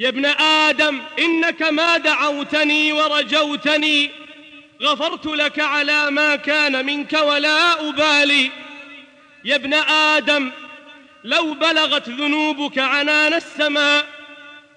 يا 0.00 0.08
ابن 0.08 0.26
آدم 0.26 1.00
إنك 1.18 1.62
ما 1.62 1.96
دعوتني 1.96 2.92
ورجوتني 2.92 4.10
غفرت 4.82 5.26
لك 5.26 5.60
على 5.60 6.10
ما 6.10 6.36
كان 6.36 6.86
منك 6.86 7.12
ولا 7.12 7.88
أبالي. 7.88 8.50
يا 9.44 9.56
ابن 9.56 9.74
آدم 9.74 10.50
لو 11.24 11.54
بلغت 11.54 12.08
ذنوبك 12.08 12.78
عنان 12.78 13.34
السماء 13.34 14.06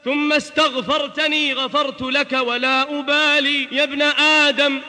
ثم 0.06 0.34
استغفرتني 0.34 1.54
غفرت 1.54 2.02
لك 2.02 2.34
ولا 2.34 3.00
أبالي. 3.00 3.68
يا 3.72 3.84
ابن 3.84 4.02
آدم 4.02 4.82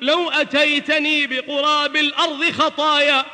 لو 0.00 0.30
أتيتني 0.30 1.26
بقراب 1.26 1.96
الأرض 1.96 2.50
خطايا 2.50 3.24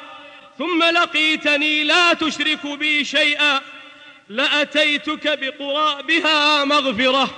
ثم 0.58 0.82
لقيتني 0.82 1.84
لا 1.84 2.12
تشرك 2.12 2.66
بي 2.66 3.04
شيئا 3.04 3.60
لأتيتك 4.30 5.38
بقرابها 5.38 6.64
مغفرة. 6.64 7.30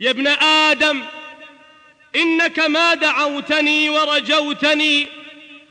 يا 0.00 0.10
ابن 0.10 0.26
آدم 0.26 1.02
إنك 2.16 2.58
ما 2.58 2.94
دعوتني 2.94 3.90
ورجوتني 3.90 5.06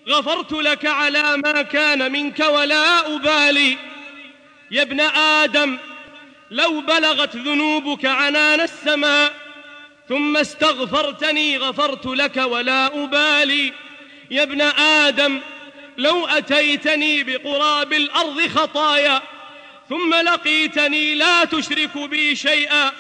غفرت 0.08 0.52
لك 0.52 0.86
على 0.86 1.38
ما 1.38 1.62
كان 1.62 2.12
منك 2.12 2.40
ولا 2.40 3.16
أبالي. 3.16 3.78
يا 4.72 4.82
ابن 4.82 5.00
آدم 5.00 5.78
لو 6.52 6.82
بلغت 6.82 7.36
ذنوبك 7.36 8.06
عنان 8.06 8.62
السماء 8.62 9.34
ثم 10.10 10.38
استغفرتني 10.38 11.58
غفرت 11.58 12.06
لك 12.06 12.38
ولا 12.38 13.04
أبالي. 13.04 13.74
يا 14.32 14.44
ابن 14.44 14.62
آدم 14.62 15.40
لو 15.98 16.28
أتيتني 16.28 17.24
بقراب 17.24 17.94
الأرض 17.94 18.48
خطايا 18.48 19.22
ثم 19.90 20.14
لقيتني 20.14 21.16
لا 21.16 21.46
تشرك 21.46 21.98
بي 21.98 22.36
شيئا 22.36 22.92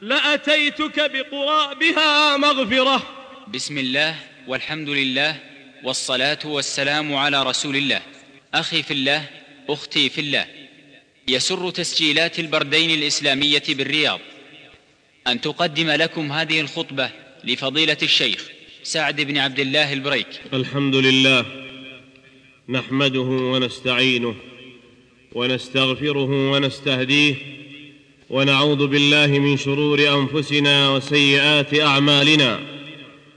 لأتيتك 0.00 1.10
بقرابها 1.10 2.36
مغفرة. 2.36 3.02
بسم 3.48 3.78
الله 3.78 4.16
والحمد 4.48 4.88
لله 4.88 5.36
والصلاة 5.82 6.38
والسلام 6.44 7.14
على 7.14 7.42
رسول 7.42 7.76
الله. 7.76 8.02
أخي 8.54 8.82
في 8.82 8.90
الله 8.90 9.24
أختي 9.68 10.08
في 10.08 10.20
الله. 10.20 10.46
يسر 11.28 11.70
تسجيلات 11.70 12.38
البردين 12.38 12.90
الإسلامية 12.90 13.62
بالرياض. 13.68 14.20
أن 15.26 15.40
تقدم 15.40 15.90
لكم 15.90 16.32
هذه 16.32 16.60
الخطبة 16.60 17.10
لفضيلة 17.44 17.96
الشيخ 18.02 18.48
سعد 18.82 19.20
بن 19.20 19.38
عبد 19.38 19.60
الله 19.60 19.92
البريك. 19.92 20.40
الحمد 20.52 20.94
لله. 20.94 21.46
نحمده 22.68 23.20
ونستعينه. 23.20 24.36
ونستغفره 25.34 26.50
ونستهديه 26.52 27.34
ونعوذ 28.30 28.86
بالله 28.86 29.26
من 29.26 29.56
شرور 29.56 30.00
أنفسنا 30.08 30.90
وسيئات 30.90 31.80
أعمالنا. 31.80 32.60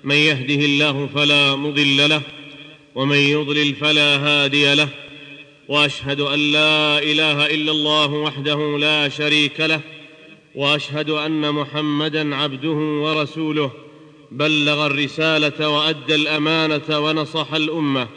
من 0.04 0.16
يهده 0.16 0.66
الله 0.66 1.10
فلا 1.16 1.56
مضل 1.56 2.10
له 2.10 2.22
ومن 2.96 3.18
يضلل 3.18 3.76
فلا 3.76 4.18
هادي 4.18 4.76
له 4.76 4.88
وأشهد 5.68 6.20
أن 6.22 6.40
لا 6.40 7.00
إله 7.00 7.46
إلا 7.46 7.72
الله 7.72 8.12
وحده 8.12 8.78
لا 8.80 9.10
شريك 9.10 9.60
له 9.60 9.82
وأشهد 10.56 11.10
أن 11.10 11.52
محمدا 11.52 12.36
عبده 12.36 12.78
ورسوله. 13.04 13.72
بلغ 14.32 14.86
الرسالة 14.86 15.70
وأدى 15.70 16.16
الأمانة 16.16 17.00
ونصح 17.00 17.54
الأمة 17.54 18.08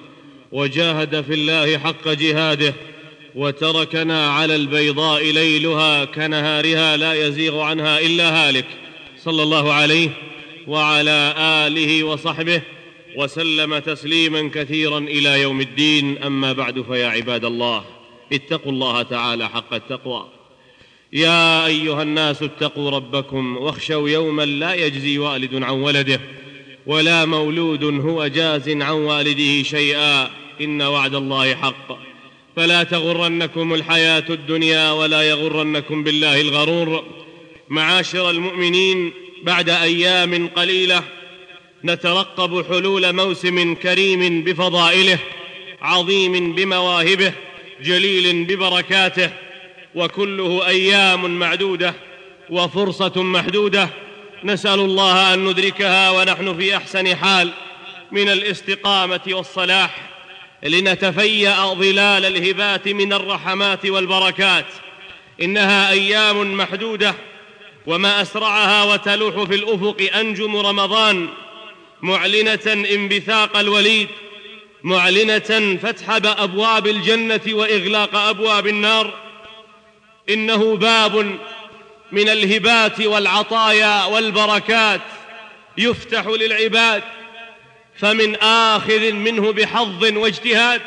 وجاهد 0.52 1.20
في 1.20 1.34
الله 1.34 1.78
حق 1.78 2.08
جهاده. 2.08 2.74
وتركنا 3.36 4.30
على 4.30 4.56
البيضاء 4.56 5.24
ليلها 5.24 6.04
كنهارها 6.04 6.96
لا 6.96 7.26
يزيغ 7.26 7.60
عنها 7.60 8.00
إلا 8.00 8.48
هالك. 8.48 8.66
صلى 9.18 9.42
الله 9.42 9.72
عليه 9.72 10.10
وعلى 10.66 11.34
آله 11.38 12.04
وصحبه 12.04 12.62
وسلم 13.16 13.78
تسليما 13.78 14.50
كثيرا 14.54 14.98
إلى 14.98 15.40
يوم 15.42 15.60
الدين. 15.60 16.22
أما 16.22 16.52
بعد 16.52 16.80
فيا 16.82 17.06
عباد 17.06 17.44
الله 17.44 17.84
اتقوا 18.32 18.72
الله 18.72 19.02
تعالى 19.02 19.48
حق 19.48 19.74
التقوى. 19.74 20.28
يا 21.12 21.66
أيها 21.66 22.02
الناس 22.02 22.42
اتقوا 22.42 22.90
ربكم 22.90 23.56
واخشوا 23.56 24.08
يوما 24.08 24.42
لا 24.44 24.74
يجزي 24.74 25.18
والد 25.18 25.54
عن 25.62 25.74
ولده 25.74 26.20
ولا 26.86 27.24
مولود 27.24 27.84
هو 27.84 28.26
جاز 28.26 28.68
عن 28.68 28.90
والده 28.90 29.62
شيئا. 29.62 30.30
إن 30.60 30.82
وعد 30.82 31.14
الله 31.14 31.54
حق. 31.54 32.15
فلا 32.56 32.82
تغرنكم 32.82 33.74
الحياة 33.74 34.24
الدنيا 34.30 34.90
ولا 34.90 35.22
يغرنكم 35.22 36.04
بالله 36.04 36.40
الغرور. 36.40 37.04
معاشر 37.68 38.30
المؤمنين 38.30 39.12
بعد 39.42 39.68
أيام 39.68 40.48
قليلة 40.48 41.02
نترقب 41.84 42.66
حلول 42.68 43.12
موسم 43.12 43.74
كريم 43.74 44.44
بفضائله 44.44 45.18
عظيم 45.82 46.54
بمواهبه 46.54 47.32
جليل 47.82 48.44
ببركاته 48.44 49.30
وكله 49.94 50.66
أيام 50.66 51.38
معدودة 51.38 51.94
وفرصة 52.50 53.22
محدودة. 53.22 53.88
نسأل 54.44 54.80
الله 54.80 55.34
أن 55.34 55.44
ندركها 55.44 56.10
ونحن 56.10 56.56
في 56.58 56.76
أحسن 56.76 57.16
حال 57.16 57.52
من 58.12 58.28
الاستقامة 58.28 59.20
والصلاح. 59.28 60.15
لنتفيأ 60.62 61.74
ظلال 61.74 62.24
الهبات 62.24 62.88
من 62.88 63.12
الرحمات 63.12 63.86
والبركات. 63.86 64.66
إنها 65.42 65.90
أيام 65.90 66.56
محدودة 66.56 67.14
وما 67.86 68.22
أسرعها 68.22 68.84
وتلوح 68.84 69.42
في 69.42 69.54
الأفق 69.54 70.10
أنجم 70.14 70.56
رمضان. 70.56 71.28
معلنة 72.02 72.86
انبثاق 72.94 73.56
الوليد 73.56 74.08
معلنة 74.82 75.78
فتح 75.82 76.10
أبواب 76.24 76.86
الجنة 76.86 77.40
وإغلاق 77.48 78.16
أبواب 78.16 78.66
النار. 78.66 79.14
إنه 80.30 80.76
باب 80.76 81.38
من 82.12 82.28
الهبات 82.28 83.00
والعطايا 83.00 84.04
والبركات 84.04 85.00
يفتح 85.78 86.26
للعباد 86.26 87.02
فمن 87.98 88.36
آخذ 88.42 89.12
منه 89.12 89.52
بحظ 89.52 90.04
واجتهاد 90.04 90.82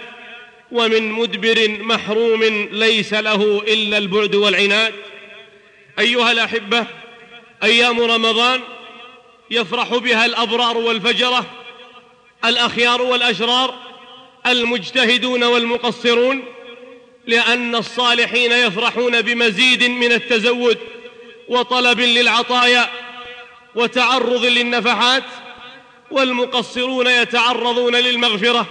ومن 0.71 1.11
مدبر 1.11 1.69
محروم 1.79 2.43
ليس 2.71 3.13
له 3.13 3.63
إلا 3.67 3.97
البعد 3.97 4.35
والعناد. 4.35 4.93
أيها 5.99 6.31
الأحبة 6.31 6.85
أيام 7.63 8.01
رمضان 8.01 8.61
يفرح 9.51 9.95
بها 9.95 10.25
الأبرار 10.25 10.77
والفجرة 10.77 11.45
الأخيار 12.45 13.01
والأشرار 13.01 13.75
المجتهدون 14.47 15.43
والمقصرون 15.43 16.43
لأن 17.27 17.75
الصالحين 17.75 18.51
يفرحون 18.51 19.21
بمزيد 19.21 19.83
من 19.83 20.11
التزود 20.11 20.77
وطلب 21.47 21.99
للعطايا 21.99 22.89
وتعرض 23.75 24.45
للنفحات. 24.45 25.23
والمقصرون 26.11 27.07
يتعرضون 27.07 27.95
للمغفرة 27.95 28.67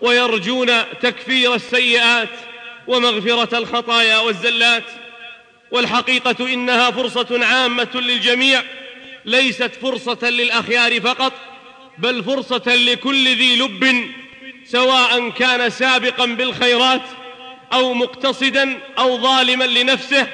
ويرجون 0.00 0.70
تكفير 1.00 1.54
السيئات 1.54 2.28
ومغفرة 2.86 3.58
الخطايا 3.58 4.18
والزلات. 4.18 4.84
والحقيقة 5.72 6.54
إنها 6.54 6.90
فرصة 6.90 7.44
عامة 7.44 7.88
للجميع 7.94 8.62
ليست 9.24 9.70
فرصة 9.82 10.30
للأخيار 10.30 11.00
فقط 11.00 11.32
بل 11.98 12.24
فرصة 12.24 12.74
لكل 12.74 13.28
ذي 13.28 13.56
لب 13.56 14.10
سواء 14.64 15.30
كان 15.30 15.70
سابقا 15.70 16.26
بالخيرات 16.26 17.02
أو 17.72 17.94
مقتصدا 17.94 18.78
أو 18.98 19.18
ظالما 19.18 19.64
لنفسه 19.64 20.26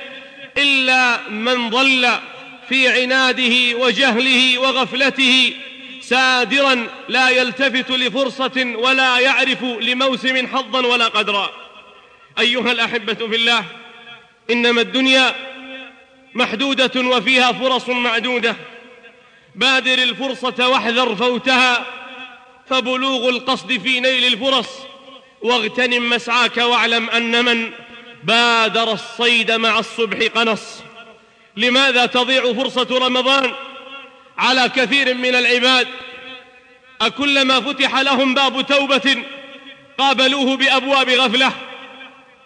إلا 0.58 1.28
من 1.28 1.70
ضل 1.70 2.08
في 2.68 2.88
عناده 2.88 3.78
وجهله 3.78 4.58
وغفلته 4.58 5.54
سادرا 6.08 6.86
لا 7.08 7.28
يلتفت 7.28 7.90
لفرصة 7.90 8.74
ولا 8.76 9.18
يعرف 9.18 9.62
لموسم 9.62 10.46
حظا 10.46 10.86
ولا 10.86 11.08
قدرا. 11.08 11.50
أيها 12.38 12.72
الأحبة 12.72 13.14
في 13.14 13.36
الله 13.36 13.64
إنما 14.50 14.80
الدنيا 14.80 15.34
محدودة 16.34 17.00
وفيها 17.00 17.52
فرص 17.52 17.88
معدودة. 17.88 18.56
بادر 19.54 20.02
الفرصة 20.02 20.68
واحذر 20.68 21.16
فوتها 21.16 21.86
فبلوغ 22.70 23.28
القصد 23.28 23.78
في 23.78 24.00
نيل 24.00 24.32
الفرص. 24.32 24.68
واغتنم 25.42 26.10
مسعاك 26.10 26.56
واعلم 26.56 27.10
أن 27.10 27.44
من 27.44 27.70
بادر 28.24 28.92
الصيد 28.92 29.52
مع 29.52 29.78
الصبح 29.78 30.18
قنص. 30.34 30.82
لماذا 31.56 32.06
تضيع 32.06 32.52
فرصة 32.52 32.98
رمضان؟ 33.06 33.52
على 34.38 34.68
كثير 34.76 35.14
من 35.14 35.34
العباد. 35.34 35.88
أكلما 37.00 37.60
فتح 37.60 37.98
لهم 37.98 38.34
باب 38.34 38.66
توبة 38.66 39.16
قابلوه 39.98 40.56
بأبواب 40.56 41.08
غفلة. 41.08 41.52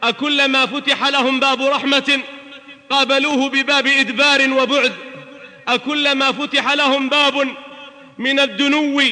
أكلما 0.03 0.67
فتح 0.67 1.09
لهم 1.09 1.41
باب 1.41 1.63
رحمة 1.63 2.21
قابلوه 2.91 3.49
بباب 3.49 3.87
إدبار 3.87 4.53
وبعد. 4.53 4.93
أكلما 5.69 6.33
فتح 6.33 6.73
لهم 6.73 7.09
باب 7.09 7.57
من 8.19 8.41
الدنو 8.41 9.03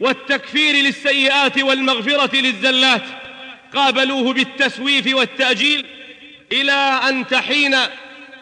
والتكفير 0.00 0.74
للسيئات 0.74 1.58
والمغفرة 1.58 2.36
للزلات 2.36 3.02
قابلوه 3.74 4.32
بالتسويف 4.32 5.14
والتأجيل 5.14 5.86
إلى 6.52 7.00
أن 7.08 7.28
تحين 7.28 7.76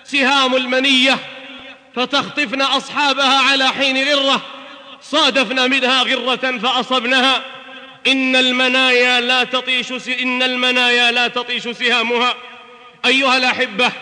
سهام 0.05 0.57
المنية. 0.57 1.19
فتخطفن 1.97 2.63
أصحابها 2.63 3.39
على 3.41 3.69
حين 3.69 4.09
غرة 4.09 4.41
صادفنا 5.03 5.67
منها 5.67 6.03
غرة 6.03 6.59
فأصبنها 6.59 7.45
إن 8.07 8.37
المنايا 8.37 9.21
لا 9.21 9.45
تطيش 9.45 9.93
إن 10.09 10.43
المنايا 10.43 11.13
لا 11.13 11.29
طيش 11.29 11.69
سهامها. 11.69 12.35
أيها 13.07 13.37
الأحبة 13.37 13.93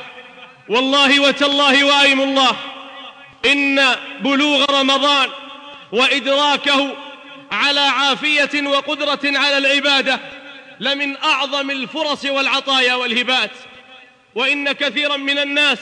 والله 0.68 1.20
وتالله 1.20 1.84
وأيم 1.84 2.20
الله 2.20 2.56
إن 3.46 3.96
بلوغ 4.20 4.80
رمضان 4.80 5.28
وإدراكه 5.92 6.96
على 7.52 7.80
عافية 7.80 8.68
وقدرة 8.68 9.20
على 9.24 9.58
العبادة 9.58 10.20
لمن 10.80 11.16
أعظم 11.16 11.70
الفرص 11.70 12.24
والعطايا 12.24 12.94
والهبات. 12.94 13.50
وإن 14.34 14.72
كثيرا 14.72 15.16
من 15.16 15.38
الناس 15.38 15.78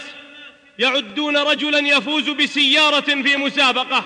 يعدون 0.81 1.37
رجلا 1.37 1.79
يفوز 1.79 2.29
بسيارة 2.29 3.01
في 3.23 3.37
مسابقة 3.37 4.05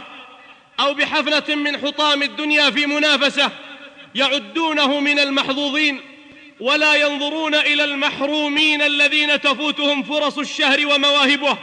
أو 0.80 0.94
بحفلة 0.94 1.54
من 1.54 1.78
حطام 1.78 2.22
الدنيا 2.22 2.70
في 2.70 2.86
منافسة 2.86 3.50
يعدونه 4.14 5.00
من 5.00 5.18
المحظوظين 5.18 6.00
ولا 6.60 6.94
ينظرون 6.94 7.54
إلى 7.54 7.84
المحرومين 7.84 8.82
الذين 8.82 9.40
تفوتهم 9.40 10.02
فرص 10.02 10.38
الشهر 10.38 10.86
ومواهبه 10.86 11.58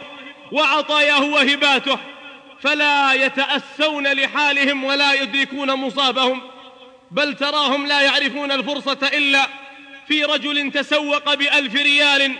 وعطاياه 0.51 1.23
وهباته 1.23 1.97
فلا 2.61 3.13
يتأسون 3.13 4.07
لحالهم 4.07 4.83
ولا 4.83 5.13
يدركون 5.13 5.73
مصابهم 5.73 6.41
بل 7.11 7.35
تراهم 7.35 7.87
لا 7.87 8.01
يعرفون 8.01 8.51
الفرصة 8.51 9.09
إلا 9.13 9.47
في 10.07 10.23
رجل 10.23 10.71
تسوق 10.71 11.33
بألف 11.33 11.75
ريال 11.75 12.35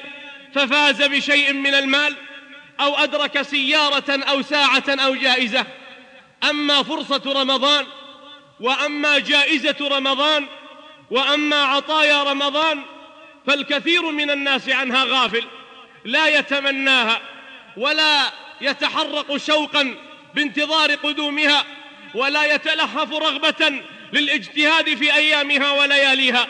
ففاز 0.54 1.02
بشيء 1.02 1.54
من 1.54 1.74
المال 1.74 2.16
أو 2.82 2.96
أدرك 2.96 3.42
سيارة 3.42 4.24
أو 4.30 4.42
ساعة 4.42 4.84
أو 4.90 5.16
جائزة. 5.16 5.66
أما 6.50 6.84
فرصة 6.84 7.22
رمضان 7.26 7.86
وأما 8.60 9.20
جائزة 9.20 9.76
رمضان 9.82 10.48
وأما 11.12 11.56
عطايا 11.56 12.24
رمضان 12.24 12.82
فالكثير 13.48 14.12
من 14.12 14.32
الناس 14.32 14.70
عنها 14.70 15.04
غافل 15.04 15.44
لا 16.06 16.28
يتمناها 16.28 17.22
ولا 17.78 18.32
يتحرق 18.62 19.38
شوقا 19.38 19.96
بانتظار 20.36 20.96
قدومها 20.96 21.66
ولا 22.16 22.56
يتلهف 22.56 23.14
رغبة 23.14 23.82
للاجتهاد 24.14 24.96
في 24.96 25.16
أيامها 25.16 25.72
ولياليها. 25.72 26.48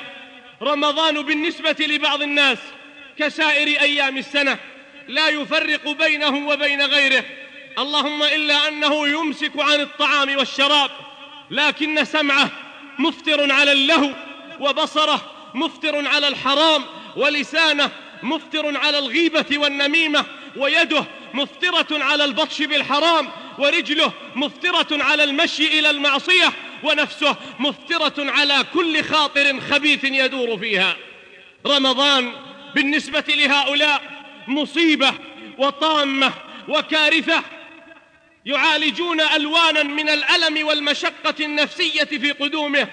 رمضان 0.62 1.22
بالنسبة 1.22 1.75
لبعض 1.80 2.22
الناس 2.22 2.57
كسائر 3.18 3.81
أيام 3.81 4.18
السنة. 4.18 4.57
لا 5.07 5.30
يفرق 5.30 5.92
بينه 5.92 6.48
وبين 6.48 6.81
غيره. 6.81 7.24
اللهم 7.80 8.24
إلا 8.24 8.68
أنه 8.68 9.07
يمسك 9.07 9.51
عن 9.56 9.81
الطعام 9.81 10.38
والشراب 10.38 10.92
لكن 11.51 12.06
سمعه 12.06 12.50
مفتر 13.00 13.51
على 13.51 13.71
اللهو 13.71 14.09
وبصره 14.59 15.21
مفتر 15.53 16.07
على 16.07 16.27
الحرام 16.27 16.83
ولسانه 17.15 17.92
مفتر 18.24 18.77
على 18.77 19.00
الغيبة 19.00 19.57
والنميمة 19.57 20.25
ويده 20.57 21.06
مفترة 21.33 22.03
على 22.03 22.24
البطش 22.25 22.62
بالحرام 22.62 23.30
ورجله 23.57 24.13
مفترة 24.36 25.03
على 25.03 25.24
المشي 25.24 25.80
إلى 25.80 25.89
المعصية 25.89 26.53
ونفسه 26.83 27.36
مفترة 27.59 28.31
على 28.31 28.65
كل 28.74 29.03
خاطر 29.03 29.59
خبيث 29.59 30.03
يدور 30.03 30.57
فيها. 30.57 30.95
رمضان 31.68 32.31
بالنسبة 32.75 33.24
لهؤلاء 33.27 34.11
مصيبة 34.51 35.13
وطامة 35.57 36.33
وكارثة 36.68 37.44
يعالجون 38.45 39.21
ألوانا 39.21 39.83
من 39.83 40.09
الألم 40.09 40.68
والمشقة 40.68 41.36
النفسية 41.39 42.03
في 42.03 42.31
قدومه 42.31 42.88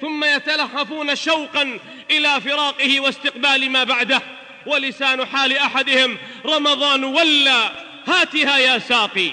ثم 0.00 0.24
يتلهفون 0.24 1.16
شوقا 1.16 1.78
إلى 2.10 2.40
فراقه 2.40 3.00
واستقبال 3.00 3.70
ما 3.70 3.84
بعده. 3.84 4.22
ولسان 4.66 5.26
حال 5.26 5.58
أحدهم 5.58 6.18
رمضان 6.46 7.04
ولا. 7.04 7.72
هاتها 8.06 8.58
يا 8.58 8.78
ساقي. 8.78 9.30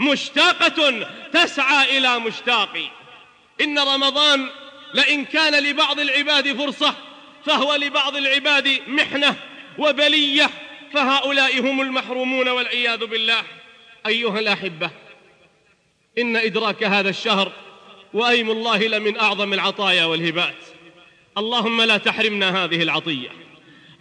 مشتاقة 0.00 1.06
تسعى 1.32 1.98
إلى 1.98 2.18
مشتاق. 2.18 2.90
إن 3.60 3.78
رمضان 3.78 4.48
لئن 4.94 5.24
كان 5.24 5.62
لبعض 5.62 6.00
العباد 6.00 6.56
فرصة 6.56 6.94
فهو 7.46 7.74
لبعض 7.74 8.16
العباد 8.16 8.80
محنة 8.86 9.36
وبلية. 9.78 10.50
فهؤلاء 10.94 11.60
هم 11.60 11.80
المحرومون 11.80 12.48
والعياذ 12.48 13.06
بالله. 13.06 13.42
أيها 14.06 14.38
الأحبة 14.38 14.90
إن 16.18 16.36
إدراك 16.36 16.84
هذا 16.84 17.08
الشهر 17.08 17.52
وأيم 18.12 18.50
الله 18.50 18.78
لمن 18.78 19.18
أعظم 19.18 19.52
العطايا 19.52 20.04
والهبات. 20.04 20.54
اللهم 21.38 21.82
لا 21.82 21.96
تحرمنا 21.96 22.64
هذه 22.64 22.82
العطية. 22.82 23.28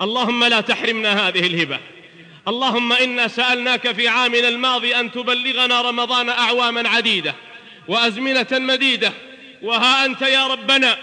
اللهم 0.01 0.43
لا 0.43 0.61
تحرمنا 0.61 1.27
هذه 1.27 1.39
الهبة. 1.39 1.79
اللهم 2.47 2.93
إنا 2.93 3.27
سألناك 3.27 3.91
في 3.91 4.07
عامنا 4.07 4.47
الماضي 4.47 4.95
أن 4.95 5.11
تبلغنا 5.11 5.81
رمضان 5.81 6.29
أعواما 6.29 6.89
عديدة 6.89 7.35
وأزمنة 7.87 8.47
مديدة. 8.51 9.13
وها 9.61 10.05
أنت 10.05 10.21
يا 10.21 10.47
ربنا 10.47 10.97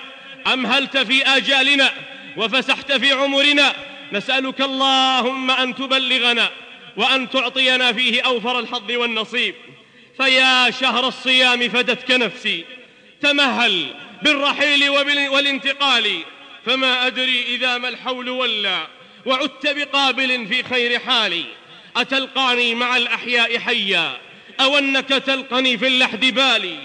أمهلت 0.53 0.97
في 0.97 1.23
آجالنا 1.23 1.93
وفسحت 2.37 2.93
في 2.93 3.13
عمرنا 3.13 3.73
نسألك 4.13 4.61
اللهم 4.61 5.51
أن 5.51 5.75
تبلغنا 5.75 6.51
وأن 6.97 7.31
تعطينا 7.31 7.93
فيه 7.93 8.23
أوفر 8.23 8.59
الحظ 8.59 8.91
والنصيب. 8.91 9.55
فيا 10.17 10.71
شهر 10.71 11.09
الصيام 11.09 11.69
فدتك 11.69 12.11
نفسي. 12.11 12.65
تمهل 13.21 13.87
بالرحيل 14.23 14.91
والانتقال. 15.29 16.23
فما 16.67 17.07
أدري 17.07 17.43
إذا 17.43 17.79
ما 17.79 17.89
الحول 17.89 18.29
ولا 18.29 18.87
وعدت 19.27 19.67
بقابل 19.67 20.47
في 20.47 20.63
خير 20.63 20.99
حالي. 20.99 21.45
أتلقاني 21.97 22.75
مع 22.75 22.97
الأحياء 22.97 23.59
حيا 23.59 24.19
أو 24.61 24.79
أنك 24.79 25.09
تلقني 25.09 25.79
في 25.79 25.87
اللحد 25.87 26.21
بالي. 26.21 26.77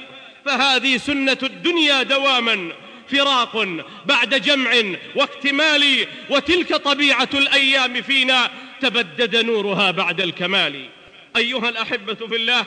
فهذه 0.46 0.98
سنة 0.98 1.38
الدنيا 1.44 2.04
دواما 2.04 2.72
فراق 3.12 3.68
بعد 4.06 4.36
جمع 4.36 4.72
واكتمال 5.16 6.08
وتلك 6.30 6.76
طبيعة 6.76 7.30
الأيام 7.34 8.02
فينا 8.02 8.52
تبدد 8.82 9.36
نورها 9.36 9.92
بعد 9.92 10.22
الكمال. 10.22 10.90
أيها 11.38 11.70
الأحبة 11.70 12.28
في 12.28 12.36
الله 12.36 12.66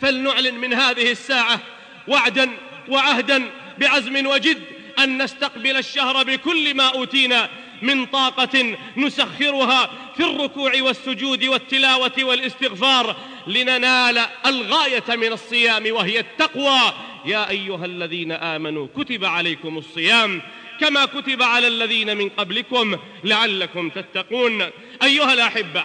فلنعلن 0.00 0.54
من 0.54 0.74
هذه 0.74 1.10
الساعة 1.10 1.60
وعدا 2.08 2.50
وعهدا 2.88 3.50
بعزم 3.78 4.26
وجد 4.26 4.62
أن 4.98 5.22
نستقبل 5.22 5.76
الشهر 5.76 6.22
بكل 6.22 6.74
ما 6.74 6.84
أوتينا 6.84 7.48
من 7.82 8.06
طاقة 8.06 8.76
نسخرها 8.96 9.90
في 10.16 10.22
الركوع 10.22 10.72
والسجود 10.80 11.44
والتلاوة 11.44 12.12
والاستغفار 12.18 13.16
لننال 13.46 14.20
الغاية 14.46 15.04
من 15.08 15.32
الصيام 15.32 15.84
وهي 15.90 16.20
التقوى 16.20 16.80
يا 17.24 17.50
أيها 17.50 17.84
الذين 17.84 18.32
آمنوا 18.32 18.86
كتب 18.96 19.24
عليكم 19.24 19.78
الصيام 19.78 20.42
كما 20.80 21.04
كتب 21.04 21.42
على 21.42 21.68
الذين 21.68 22.16
من 22.16 22.28
قبلكم 22.28 22.98
لعلكم 23.24 23.90
تتقون. 23.90 24.62
أيها 25.02 25.32
الأحبة 25.32 25.84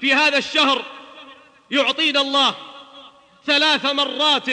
في 0.00 0.14
هذا 0.14 0.38
الشهر 0.38 0.82
يعطينا 1.70 2.20
الله 2.20 2.54
ثلاث 3.46 3.84
مرات 3.86 4.50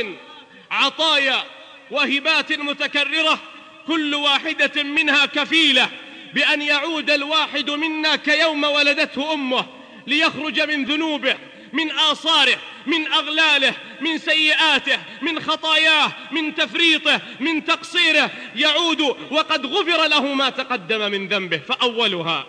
عطايا 0.72 1.44
وهبات 1.92 2.60
متكررة 2.60 3.40
كل 3.88 4.16
واحدة 4.16 4.84
منها 4.84 5.26
كفيلة 5.26 5.90
بأن 6.34 6.62
يعود 6.62 7.10
الواحد 7.10 7.70
منا 7.70 8.16
كيوم 8.16 8.64
ولدته 8.64 9.34
أمه 9.34 9.66
ليخرج 10.08 10.62
من 10.62 10.86
ذنوبه. 10.86 11.36
من 11.74 11.92
آثاره 11.92 12.58
من 12.86 13.08
أغلاله 13.08 13.74
من 14.02 14.18
سيئاته 14.18 15.00
من 15.22 15.40
خطاياه 15.40 16.12
من 16.32 16.56
تفريطه 16.56 17.22
من 17.40 17.66
تقصيره 17.66 18.32
يعود 18.56 19.02
وقد 19.32 19.66
غفر 19.66 20.08
له 20.08 20.34
ما 20.34 20.50
تقدم 20.50 21.12
من 21.12 21.28
ذنبه. 21.28 21.58
فأولها 21.58 22.46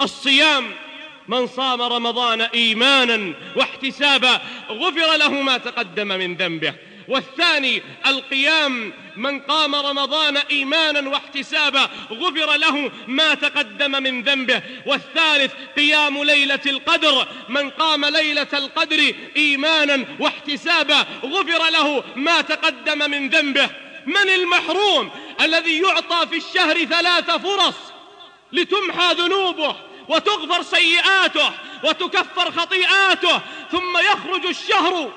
الصيام. 0.00 0.70
من 1.28 1.46
صام 1.46 1.82
رمضان 1.82 2.40
إيمانا 2.40 3.34
واحتسابا 3.56 4.40
غفر 4.70 5.16
له 5.16 5.30
ما 5.30 5.58
تقدم 5.58 6.08
من 6.08 6.36
ذنبه. 6.36 6.74
والثاني 7.08 7.82
القيام 8.06 8.92
من 9.16 9.40
قام 9.40 9.74
رمضان 9.74 10.36
إيمانا 10.36 11.08
واحتسابا 11.08 11.88
غفر 12.10 12.56
له 12.56 12.90
ما 13.06 13.34
تقدم 13.34 14.02
من 14.02 14.22
ذنبه. 14.22 14.62
والثالث 14.86 15.52
قيام 15.76 16.24
ليلة 16.24 16.60
القدر 16.66 17.28
من 17.48 17.70
قام 17.70 18.04
ليلة 18.04 18.52
القدر 18.52 19.14
إيمانا 19.36 20.04
واحتسابا 20.20 21.06
غفر 21.24 21.70
له 21.70 22.04
ما 22.16 22.40
تقدم 22.40 23.10
من 23.10 23.28
ذنبه. 23.28 23.70
من 24.06 24.28
المحروم 24.28 25.10
الذي 25.40 25.78
يعطى 25.78 26.26
في 26.30 26.36
الشهر 26.36 26.84
ثلاث 26.84 27.30
فرص 27.30 27.74
لتمحى 28.52 29.14
ذنوبه 29.14 29.76
وتغفر 30.08 30.62
سيئاته 30.62 31.50
وتكفر 31.84 32.50
خطيئاته 32.50 33.40
ثم 33.72 33.98
يخرج 33.98 34.46
الشهر 34.46 35.12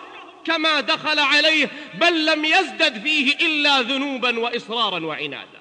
كما 0.45 0.79
دخل 0.79 1.19
عليه 1.19 1.69
بل 1.93 2.25
لم 2.25 2.45
يزدد 2.45 3.01
فيه 3.03 3.35
إلا 3.35 3.81
ذنوبا 3.81 4.39
وإصرارا 4.39 5.05
وعنادا. 5.05 5.59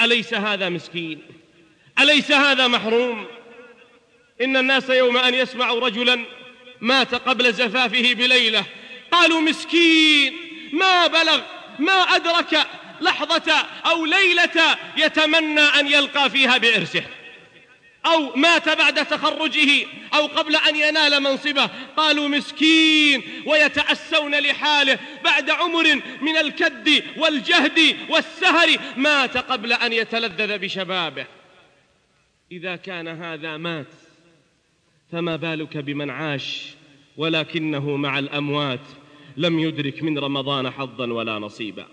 أليس 0.00 0.34
هذا 0.34 0.68
مسكين؟ 0.68 1.22
أليس 2.00 2.32
هذا 2.32 2.68
محروم؟ 2.68 3.26
إن 4.40 4.56
الناس 4.56 4.90
يوم 4.90 5.16
أن 5.16 5.34
يسمعوا 5.34 5.80
رجلا 5.80 6.24
مات 6.80 7.14
قبل 7.14 7.52
زفافه 7.52 8.14
بليلة 8.14 8.64
قالوا 9.12 9.40
مسكين 9.40 10.36
ما 10.72 11.06
بلغ 11.06 11.40
ما 11.78 11.92
أدرك 11.92 12.66
لحظة 13.00 13.52
أو 13.86 14.04
ليلة 14.04 14.78
يتمنى 14.96 15.60
أن 15.60 15.86
يلقى 15.86 16.30
فيها 16.30 16.58
بإرسه 16.58 17.04
أو 18.06 18.36
مات 18.36 18.68
بعد 18.68 19.06
تخرجه 19.06 19.86
أو 20.14 20.26
قبل 20.26 20.56
أن 20.56 20.76
ينال 20.76 21.22
منصبه. 21.22 21.70
قالوا 21.96 22.28
مسكين 22.28 23.22
ويتأسون 23.46 24.34
لحاله. 24.34 24.98
بعد 25.24 25.50
عمر 25.50 25.94
من 26.20 26.36
الكد 26.36 27.04
والجهد 27.16 27.96
والسهر 28.08 28.68
مات 28.96 29.36
قبل 29.36 29.72
أن 29.72 29.92
يتلذذ 29.92 30.58
بشبابه. 30.58 31.26
إذا 32.52 32.76
كان 32.76 33.08
هذا 33.08 33.56
مات 33.56 33.86
فما 35.12 35.36
بالك 35.36 35.76
بمن 35.76 36.10
عاش 36.10 36.66
ولكنه 37.16 37.96
مع 37.96 38.18
الأموات 38.18 38.80
لم 39.36 39.58
يدرك 39.58 40.02
من 40.02 40.18
رمضان 40.18 40.70
حظا 40.70 41.12
ولا 41.12 41.38
نصيبا. 41.38 41.86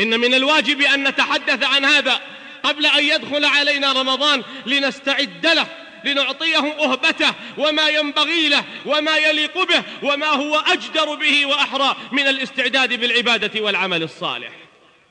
إن 0.00 0.20
من 0.20 0.34
الواجب 0.34 0.80
أن 0.80 1.08
نتحدث 1.08 1.64
عن 1.64 1.84
هذا. 1.84 2.20
قبل 2.62 2.86
أن 2.86 3.04
يدخل 3.04 3.44
علينا 3.44 3.92
رمضان 3.92 4.42
لنستعد 4.66 5.46
له 5.46 5.66
لنعطيه 6.04 6.58
أهبته 6.58 7.34
وما 7.58 7.88
ينبغي 7.88 8.48
له 8.48 8.64
وما 8.86 9.16
يليق 9.16 9.62
به 9.62 9.82
وما 10.02 10.26
هو 10.26 10.56
أجدر 10.56 11.14
به 11.14 11.46
وأحرى 11.46 11.96
من 12.12 12.28
الاستعداد 12.28 13.00
بالعبادة 13.00 13.60
والعمل 13.60 14.02
الصالح. 14.02 14.52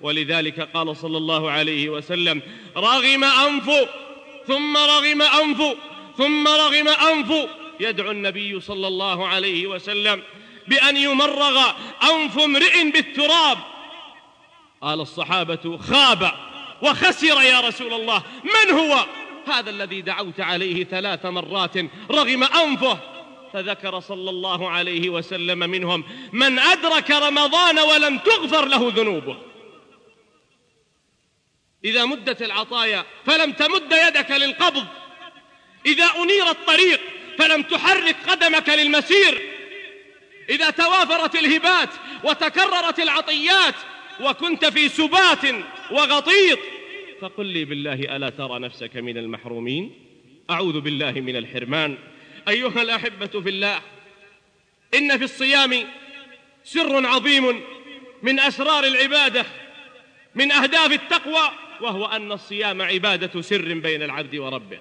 ولذلك 0.01 0.59
قال 0.73 0.97
صلى 0.97 1.17
الله 1.17 1.51
عليه 1.51 1.89
وسلم 1.89 2.41
رغم 2.77 3.23
أنف 3.23 3.71
ثم 4.47 4.77
رغم 4.77 5.21
أنف 5.21 5.77
ثم 6.17 6.47
رغم 6.47 6.87
أنف. 6.87 7.49
يدعو 7.79 8.11
النبي 8.11 8.59
صلى 8.59 8.87
الله 8.87 9.27
عليه 9.27 9.67
وسلم 9.67 10.23
بأن 10.67 10.97
يمرغ 10.97 11.71
أنف 12.03 12.39
امرئ 12.39 12.91
بالتراب. 12.91 13.57
قال 14.81 15.01
الصحابة 15.01 15.77
خاب. 15.77 16.50
وخسر 16.81 17.41
يا 17.41 17.59
رسول 17.59 17.93
الله. 17.93 18.23
من 18.43 18.73
هو؟ 18.73 19.05
هذا 19.47 19.69
الذي 19.69 20.01
دعوت 20.01 20.39
عليه 20.39 20.83
ثلاث 20.83 21.25
مرات 21.25 21.77
رغم 22.11 22.43
أنفه. 22.43 22.99
فذكر 23.53 23.99
صلى 23.99 24.29
الله 24.29 24.69
عليه 24.69 25.09
وسلم 25.09 25.59
منهم 25.59 26.03
من 26.33 26.59
أدرك 26.59 27.11
رمضان 27.11 27.79
ولم 27.79 28.17
تغفر 28.17 28.65
له 28.65 28.93
ذنوبه. 28.95 29.37
إذا 31.85 32.05
مدت 32.05 32.41
العطايا 32.41 33.05
فلم 33.25 33.51
تمد 33.51 33.91
يدك 34.07 34.31
للقبض. 34.31 34.85
إذا 35.85 36.05
أنير 36.05 36.49
الطريق 36.49 37.01
فلم 37.39 37.63
تحرك 37.63 38.15
قدمك 38.27 38.69
للمسير. 38.69 39.41
إذا 40.49 40.69
توافرت 40.69 41.35
الهبات 41.35 41.89
وتكررت 42.23 42.99
العطيات 42.99 43.75
وكنت 44.21 44.65
في 44.65 44.89
سبات 44.89 45.45
وغطيط 45.91 46.59
فقل 47.21 47.45
لي 47.45 47.65
بالله 47.65 48.15
ألا 48.15 48.29
ترى 48.29 48.59
نفسك 48.59 48.97
من 48.97 49.17
المحرومين؟ 49.17 49.91
أعوذ 50.49 50.79
بالله 50.79 51.11
من 51.11 51.35
الحرمان. 51.35 51.97
أيها 52.47 52.81
الأحبة 52.81 53.27
في 53.27 53.49
الله 53.49 53.81
إن 54.93 55.17
في 55.17 55.23
الصيام 55.23 55.73
سر 56.63 57.05
عظيم 57.05 57.61
من 58.23 58.39
أسرار 58.39 58.83
العبادة 58.83 59.45
من 60.35 60.51
أهداف 60.51 60.91
التقوى 60.91 61.51
وهو 61.81 62.05
أن 62.05 62.31
الصيام 62.31 62.81
عبادة 62.81 63.41
سر 63.41 63.73
بين 63.73 64.03
العبد 64.03 64.35
وربه. 64.35 64.79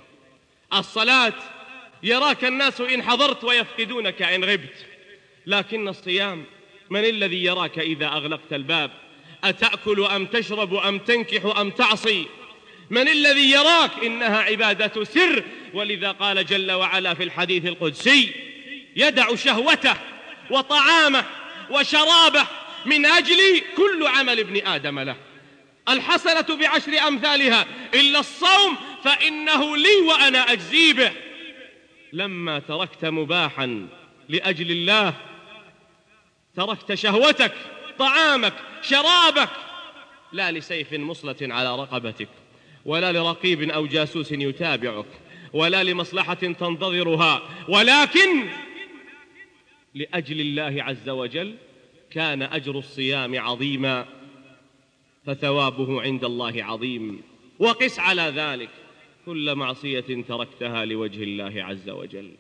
الصلاة 0.74 1.34
يراك 2.02 2.44
الناس 2.44 2.80
إن 2.80 3.02
حضرت 3.02 3.44
ويفقدونك 3.44 4.22
إن 4.22 4.44
غبت 4.44 4.86
لكن 5.46 5.88
الصيام 5.88 6.44
من 6.90 7.04
الذي 7.04 7.44
يراك 7.44 7.78
إذا 7.78 8.06
أغلقت 8.06 8.52
الباب؟ 8.52 8.90
أتأكل 9.44 10.04
أم 10.04 10.26
تشرب 10.26 10.74
أم 10.74 10.98
تنكح 10.98 11.58
أم 11.58 11.70
تعصي؟ 11.70 12.26
من 12.90 13.08
الذي 13.08 13.50
يراك 13.50 13.90
إنها 14.04 14.38
عبادة 14.38 15.04
سر؟ 15.04 15.44
ولذا 15.74 16.10
قال 16.10 16.46
جل 16.46 16.72
وعلا 16.72 17.14
في 17.14 17.22
الحديث 17.22 17.66
القدسي 17.66 18.32
يدع 18.96 19.34
شهوته 19.34 19.94
وطعامه 20.50 21.24
وشرابه 21.70 22.46
من 22.86 23.06
أجل 23.06 23.62
كل 23.76 24.06
عمل 24.06 24.38
ابن 24.40 24.66
آدم 24.66 25.00
له. 25.00 25.16
الحسنة 25.88 26.56
بعشر 26.56 27.08
أمثالها 27.08 27.66
إلا 27.94 28.20
الصوم 28.20 28.76
فإنه 29.04 29.76
لي 29.76 29.96
وأنا 30.08 30.52
أجزي 30.52 30.92
به. 30.92 31.12
لما 32.12 32.58
تركت 32.58 33.04
مباحا 33.04 33.88
لأجل 34.28 34.70
الله 34.70 35.14
تركت 36.56 36.94
شهوتك 36.94 37.52
طعامك 38.00 38.54
شرابك. 38.82 39.50
لا 40.32 40.52
لسيف 40.52 40.92
مصلة 40.92 41.36
على 41.42 41.76
رقبتك 41.76 42.28
ولا 42.84 43.12
لرقيب 43.12 43.70
أو 43.70 43.86
جاسوس 43.86 44.32
يتابعك 44.32 45.06
ولا 45.52 45.84
لمصلحة 45.84 46.34
تنتظرها 46.34 47.42
ولكن 47.68 48.48
لأجل 49.94 50.40
الله 50.40 50.82
عز 50.82 51.08
وجل 51.08 51.54
كان 52.10 52.42
أجر 52.42 52.78
الصيام 52.78 53.40
عظيما 53.40 54.06
فثوابه 55.26 56.02
عند 56.02 56.24
الله 56.24 56.64
عظيم. 56.64 57.22
وقس 57.58 57.98
على 57.98 58.22
ذلك 58.22 58.70
كل 59.26 59.54
معصية 59.54 60.24
تركتها 60.28 60.84
لوجه 60.84 61.22
الله 61.22 61.64
عز 61.64 61.90
وجل. 61.90 62.32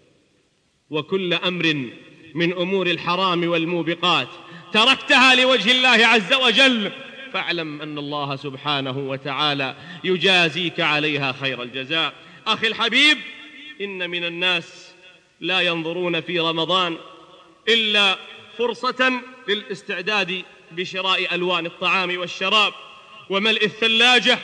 وكل 0.90 1.34
أمر 1.34 1.90
من 2.34 2.52
أمور 2.52 2.86
الحرام 2.86 3.48
والموبقات. 3.48 4.28
تركتها 4.72 5.34
لوجه 5.34 5.70
الله 5.70 6.06
عز 6.06 6.32
وجل. 6.32 6.92
فاعلم 7.32 7.82
أن 7.82 7.98
الله 7.98 8.36
سبحانه 8.36 8.98
وتعالى 8.98 9.76
يجازيك 10.04 10.80
عليها 10.80 11.34
خير 11.40 11.62
الجزاء. 11.62 12.12
أخي 12.46 12.66
الحبيب 12.66 13.18
إن 13.80 14.10
من 14.10 14.24
الناس 14.24 14.90
لا 15.40 15.60
ينظرون 15.60 16.20
في 16.20 16.40
رمضان 16.40 16.96
إلا 17.68 18.18
فرصة 18.58 19.20
للاستعداد 19.48 20.42
بشراء 20.72 21.34
ألوان 21.34 21.66
الطعام 21.66 22.18
والشراب 22.18 22.72
وملء 23.30 23.64
الثلاجة 23.64 24.38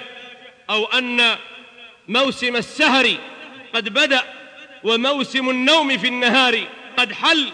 أو 0.71 0.85
أن 0.85 1.37
موسم 2.09 2.57
السهر 2.57 3.17
قد 3.75 3.89
بدأ 3.89 4.23
وموسم 4.85 5.51
النوم 5.51 5.99
في 5.99 6.09
النهار 6.09 6.65
قد 6.97 7.13
حل. 7.13 7.47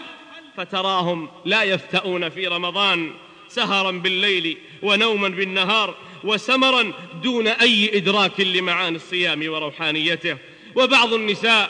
فتراهم 0.57 1.29
لا 1.45 1.63
يفتؤون 1.63 2.29
في 2.29 2.47
رمضان 2.47 3.11
سهرا 3.47 3.91
بالليل 3.91 4.57
ونوما 4.81 5.29
بالنهار 5.29 5.95
وسمرا 6.23 6.93
دون 7.23 7.47
أي 7.47 7.97
إدراك 7.97 8.39
لمعاني 8.39 8.95
الصيام 8.95 9.49
وروحانيته. 9.49 10.37
وبعض 10.75 11.13
النساء 11.13 11.69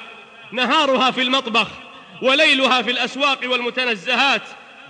نهارها 0.51 1.11
في 1.11 1.21
المطبخ 1.21 1.67
وليلها 2.21 2.81
في 2.81 2.91
الأسواق 2.91 3.39
والمتنزهات 3.51 4.43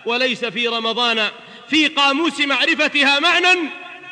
وليس 0.06 0.46
في 0.46 0.68
رمضان 0.68 1.28
في 1.70 1.88
قاموس 1.88 2.40
معرفتها 2.40 3.20
معنى 3.20 3.70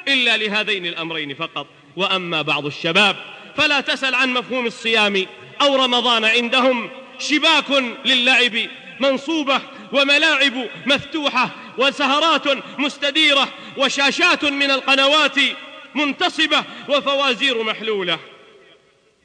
إلا 0.08 0.38
لهذين 0.38 0.86
الأمرين 0.86 1.34
فقط. 1.34 1.68
وأما 1.96 2.42
بعض 2.42 2.66
الشباب 2.66 3.16
فلا 3.56 3.82
تسل 3.82 4.16
عن 4.16 4.34
مفهوم 4.34 4.66
الصيام 4.66 5.26
أو 5.62 5.76
رمضان 5.76 6.26
عندهم 6.26 6.90
شباك 7.20 7.84
للعب 8.06 8.56
منصوبة 9.01 9.62
وملاعب 9.93 10.53
مفتوحة 10.86 11.50
وسهرات 11.77 12.48
مستديرة 12.79 13.48
وشاشات 13.77 14.46
من 14.46 14.72
القنوات 14.72 15.36
منتصبة 15.96 16.63
وفوازير 16.89 17.63
محلولة 17.63 18.20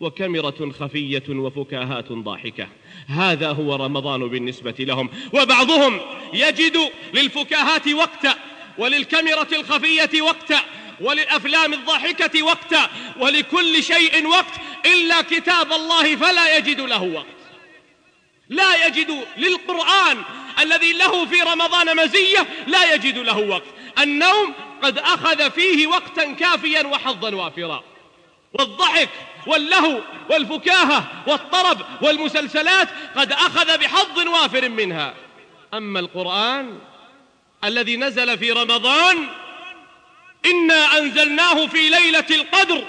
وكمرة 0.01 0.73
خفية 0.81 1.23
وفكاهات 1.29 2.13
ضاحكة. 2.13 2.69
هذا 3.07 3.51
هو 3.51 3.75
رمضان 3.75 4.29
بالنسبة 4.29 4.75
لهم. 4.79 5.11
وبعضهم 5.33 6.01
يجد 6.33 6.79
للفكاهات 7.15 7.89
وقتا 7.89 8.35
وللكمرة 8.79 9.49
الخفية 9.53 10.23
وقتا 10.23 10.61
وللأفلام 11.01 11.73
الضاحكة 11.73 12.43
وقتا 12.43 12.91
ولكل 13.21 13.83
شيء 13.83 14.27
وقت 14.27 14.55
إلا 14.87 15.23
كتاب 15.23 15.73
الله 15.73 16.17
فلا 16.17 16.57
يجد 16.57 16.81
له 16.81 17.03
وقت. 17.03 17.36
لا 18.49 18.87
يجد 18.87 19.27
للقرآن 19.37 20.23
الذي 20.61 20.93
له 20.93 21.27
في 21.27 21.41
رمضان 21.41 21.97
مزية 21.97 22.47
لا 22.67 22.95
يجد 22.95 23.19
له 23.19 23.39
وقت. 23.39 23.63
النوم 23.99 24.55
قد 24.83 24.99
أخذ 24.99 25.51
فيه 25.51 25.87
وقتا 25.87 26.33
كافيا 26.33 26.87
وحظا 26.87 27.35
وافرا. 27.35 27.85
والضحك 28.53 29.09
واللهو 29.47 30.01
والفكاهة 30.31 31.05
والطرب 31.27 31.81
والمسلسلات 32.03 32.89
قد 33.17 33.33
أخذ 33.33 33.79
بحظ 33.79 34.19
وافر 34.29 34.69
منها. 34.69 35.15
أما 35.75 36.01
القرآن 36.01 36.79
الذي 37.65 37.97
نزل 37.97 38.39
في 38.39 38.53
رمضان 38.53 39.29
إنا 40.47 40.99
أنزلناه 40.99 41.67
في 41.67 41.89
ليلة 41.89 42.27
القدر 42.31 42.85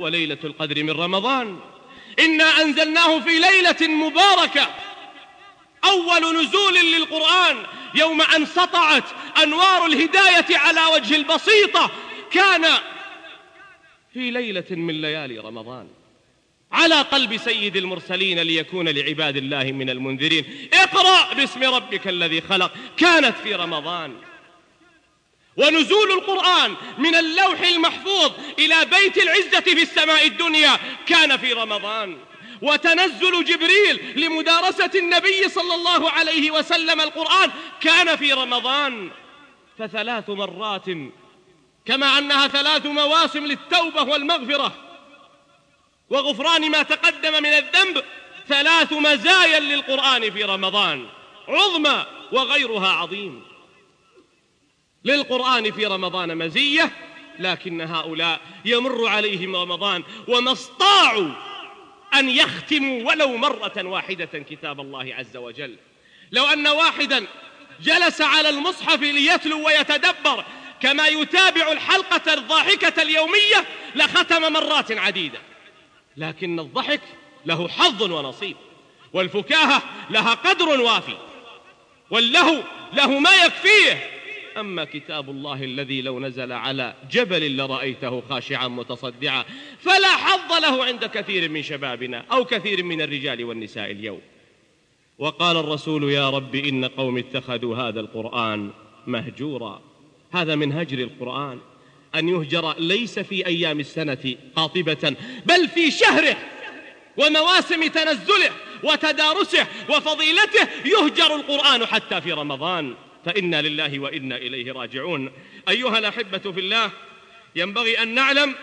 وليلة 0.00 0.38
القدر 0.44 0.82
من 0.82 0.90
رمضان. 0.90 1.60
إنا 2.18 2.62
أنزلناه 2.62 3.20
في 3.20 3.38
ليلة 3.38 3.88
مباركة 3.88 4.68
أول 5.84 6.42
نزول 6.42 6.74
للقرآن 6.74 7.56
يوم 7.94 8.22
أن 8.22 8.46
سطعت 8.46 9.04
أنوار 9.42 9.86
الهداية 9.86 10.58
على 10.58 10.80
وجه 10.94 11.16
البسيطة 11.16 11.90
كان 12.30 12.64
في 14.12 14.30
ليلة 14.30 14.64
من 14.70 15.00
ليالي 15.00 15.38
رمضان 15.38 15.88
على 16.72 16.94
قلب 16.94 17.36
سيد 17.36 17.76
المرسلين 17.76 18.38
ليكون 18.38 18.88
لعباد 18.88 19.36
الله 19.36 19.72
من 19.72 19.90
المنذرين 19.90 20.68
اقرأ 20.74 21.34
باسم 21.34 21.62
ربك 21.62 22.08
الذي 22.08 22.40
خلق 22.40 22.72
كانت 22.96 23.36
في 23.36 23.54
رمضان 23.54 24.16
ونزول 25.56 26.12
القرآن 26.12 26.74
من 26.98 27.14
اللوح 27.14 27.60
المحفوظ 27.60 28.32
إلى 28.58 28.84
بيت 28.84 29.18
العزة 29.18 29.60
في 29.60 29.82
السماء 29.82 30.26
الدنيا 30.26 30.78
كان 31.06 31.36
في 31.36 31.52
رمضان. 31.52 32.18
وتنزل 32.62 33.44
جبريل 33.44 34.20
لمدارسة 34.20 34.90
النبي 34.94 35.48
صلى 35.48 35.74
الله 35.74 36.10
عليه 36.10 36.50
وسلم 36.50 37.00
القرآن 37.00 37.50
كان 37.80 38.16
في 38.16 38.32
رمضان. 38.32 39.10
فثلاث 39.78 40.30
مرات 40.30 40.84
كما 41.86 42.18
أنها 42.18 42.48
ثلاث 42.48 42.86
مواسم 42.86 43.46
للتوبة 43.46 44.02
والمغفرة. 44.02 44.72
وغفران 46.10 46.70
ما 46.70 46.82
تقدم 46.82 47.42
من 47.42 47.52
الذنب 47.52 48.04
ثلاث 48.48 48.92
مزايا 48.92 49.60
للقرآن 49.60 50.30
في 50.30 50.44
رمضان. 50.44 51.06
عظمى 51.48 52.06
وغيرها 52.32 52.88
عظيم. 52.88 53.51
للقرآن 55.04 55.72
في 55.72 55.86
رمضان 55.86 56.38
مزية 56.38 56.90
لكن 57.38 57.80
هؤلاء 57.80 58.40
يمر 58.64 59.06
عليهم 59.06 59.56
رمضان 59.56 60.02
وما 60.28 60.52
استطاعوا 60.52 61.30
أن 62.14 62.28
يختموا 62.28 63.08
ولو 63.08 63.36
مرة 63.36 63.82
واحدة 63.84 64.38
كتاب 64.38 64.80
الله 64.80 65.14
عز 65.14 65.36
وجل. 65.36 65.76
لو 66.32 66.46
أن 66.46 66.66
واحدا 66.66 67.26
جلس 67.80 68.20
على 68.20 68.48
المصحف 68.48 69.00
ليتلو 69.00 69.66
ويتدبر 69.66 70.44
كما 70.80 71.06
يتابع 71.06 71.72
الحلقة 71.72 72.34
الضاحكة 72.34 73.02
اليومية 73.02 73.64
لختم 73.94 74.52
مرات 74.52 74.92
عديدة. 74.92 75.38
لكن 76.16 76.60
الضحك 76.60 77.00
له 77.46 77.68
حظ 77.68 78.02
ونصيب 78.02 78.56
والفكاهة 79.12 79.82
لها 80.10 80.34
قدر 80.34 80.80
وافي 80.80 81.16
واللهو 82.10 82.62
له 82.92 83.18
ما 83.18 83.34
يكفيه. 83.34 84.11
أما 84.56 84.84
كتاب 84.84 85.30
الله 85.30 85.64
الذي 85.64 86.02
لو 86.02 86.20
نزل 86.20 86.52
على 86.52 86.94
جبل 87.10 87.56
لرأيته 87.56 88.22
خاشعا 88.28 88.68
متصدعا 88.68 89.44
فلا 89.78 90.16
حظ 90.16 90.52
له 90.62 90.84
عند 90.84 91.04
كثير 91.04 91.48
من 91.48 91.62
شبابنا 91.62 92.24
أو 92.32 92.44
كثير 92.44 92.82
من 92.82 93.00
الرجال 93.02 93.44
والنساء 93.44 93.90
اليوم. 93.90 94.20
وقال 95.18 95.56
الرسول 95.56 96.10
يا 96.10 96.30
رب 96.30 96.54
إن 96.54 96.84
قوم 96.84 97.18
اتخذوا 97.18 97.76
هذا 97.76 98.00
القرآن 98.00 98.70
مهجورا. 99.06 99.82
هذا 100.32 100.54
من 100.54 100.72
هجر 100.72 100.98
القرآن. 100.98 101.58
أن 102.14 102.28
يهجر 102.28 102.74
ليس 102.78 103.18
في 103.18 103.46
أيام 103.46 103.80
السنة 103.80 104.34
قاطبة 104.56 105.16
بل 105.46 105.68
في 105.68 105.90
شهره 105.90 106.36
ومواسم 107.16 107.86
تنزله 107.86 108.50
وتدارسه 108.82 109.66
وفضيلته 109.88 110.68
يهجر 110.84 111.36
القرآن 111.36 111.86
حتى 111.86 112.20
في 112.20 112.32
رمضان. 112.32 112.94
فإنا 113.24 113.62
لله 113.62 113.98
وإنا 113.98 114.36
إليه 114.36 114.72
راجعون. 114.72 115.32
أيها 115.68 115.98
الأحبة 115.98 116.52
في 116.52 116.60
الله 116.60 116.90
ينبغي 117.56 118.02
أن 118.02 118.14
نعلم 118.14 118.54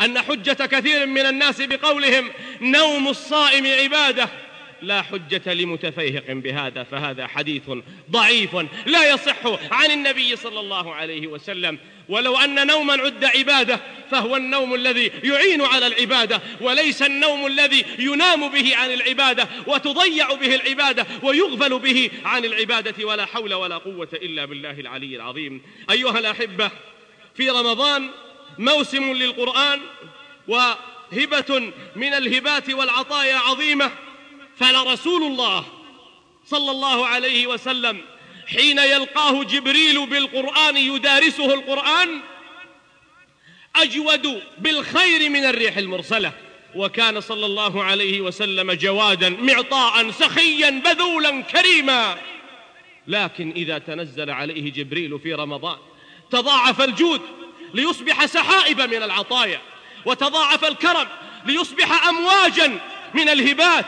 أن 0.00 0.18
حجة 0.18 0.66
كثير 0.66 1.06
من 1.06 1.26
الناس 1.26 1.62
بقولهم 1.62 2.30
نوم 2.60 3.08
الصائم 3.08 3.66
عبادة. 3.66 4.28
لا 4.82 5.02
حجة 5.02 5.54
لمتفيهق 5.54 6.32
بهذا 6.32 6.82
فهذا 6.82 7.26
حديث 7.26 7.70
ضعيف 8.10 8.56
لا 8.86 9.10
يصح 9.10 9.46
عن 9.72 9.90
النبي 9.90 10.36
صلى 10.36 10.60
الله 10.60 10.94
عليه 10.94 11.26
وسلم. 11.26 11.78
ولو 12.08 12.36
أن 12.36 12.66
نوما 12.66 12.92
عد 12.92 13.24
عبادة 13.24 13.80
فهو 14.10 14.36
النوم 14.36 14.74
الذي 14.74 15.10
يعين 15.24 15.62
على 15.62 15.86
العبادة 15.86 16.40
وليس 16.60 17.02
النوم 17.02 17.46
الذي 17.46 17.84
ينام 17.98 18.48
به 18.48 18.76
عن 18.76 18.92
العبادة 18.92 19.48
وتضيع 19.66 20.34
به 20.34 20.54
العبادة 20.54 21.06
ويغفل 21.22 21.78
به 21.78 22.10
عن 22.24 22.44
العبادة 22.44 23.06
ولا 23.06 23.26
حول 23.26 23.54
ولا 23.54 23.78
قوة 23.78 24.08
إلا 24.12 24.44
بالله 24.44 24.80
العلي 24.80 25.16
العظيم. 25.16 25.62
أيها 25.90 26.18
الأحبة 26.18 26.70
في 27.34 27.50
رمضان 27.50 28.10
موسم 28.58 29.12
للقرآن 29.12 29.80
وهبة 30.48 31.72
من 31.96 32.14
الهبات 32.14 32.70
والعطايا 32.70 33.36
عظيمة. 33.36 33.90
فلرسول 34.60 35.22
الله 35.22 35.64
صلى 36.46 36.70
الله 36.70 37.06
عليه 37.06 37.46
وسلم 37.46 38.00
حين 38.46 38.78
يلقاه 38.78 39.44
جبريل 39.44 40.06
بالقرآن 40.06 40.76
يدارسه 40.76 41.54
القرآن 41.54 42.20
أجود 43.76 44.42
بالخير 44.58 45.30
من 45.30 45.44
الريح 45.44 45.76
المرسلة. 45.76 46.32
وكان 46.74 47.20
صلى 47.20 47.46
الله 47.46 47.84
عليه 47.84 48.20
وسلم 48.20 48.72
جوادا 48.72 49.28
معطاء 49.28 50.10
سخيا 50.10 50.70
بذولا 50.70 51.40
كريما. 51.40 52.16
لكن 53.06 53.52
إذا 53.56 53.78
تنزل 53.78 54.30
عليه 54.30 54.72
جبريل 54.72 55.18
في 55.20 55.34
رمضان 55.34 55.76
تضاعف 56.30 56.80
الجود 56.80 57.20
ليصبح 57.74 58.26
سحائب 58.26 58.80
من 58.80 59.02
العطايا 59.02 59.60
وتضاعف 60.06 60.64
الكرم 60.64 61.08
ليصبح 61.46 62.08
أمواجا 62.08 62.78
من 63.14 63.28
الهبات. 63.28 63.86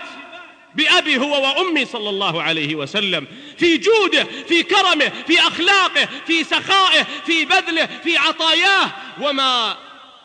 بأبي 0.75 1.19
هو 1.19 1.43
وأمي 1.43 1.85
صلى 1.85 2.11
الله 2.11 2.43
عليه 2.43 2.75
وسلم 2.75 3.27
في 3.59 3.79
جوده 3.79 4.25
في 4.49 4.63
كرمه 4.63 5.13
في 5.27 5.41
أخلاقه 5.41 6.09
في 6.27 6.45
سخائه 6.45 7.07
في 7.27 7.45
بذله 7.45 7.89
في 8.05 8.17
عطاياه 8.17 8.91
وما 9.21 9.77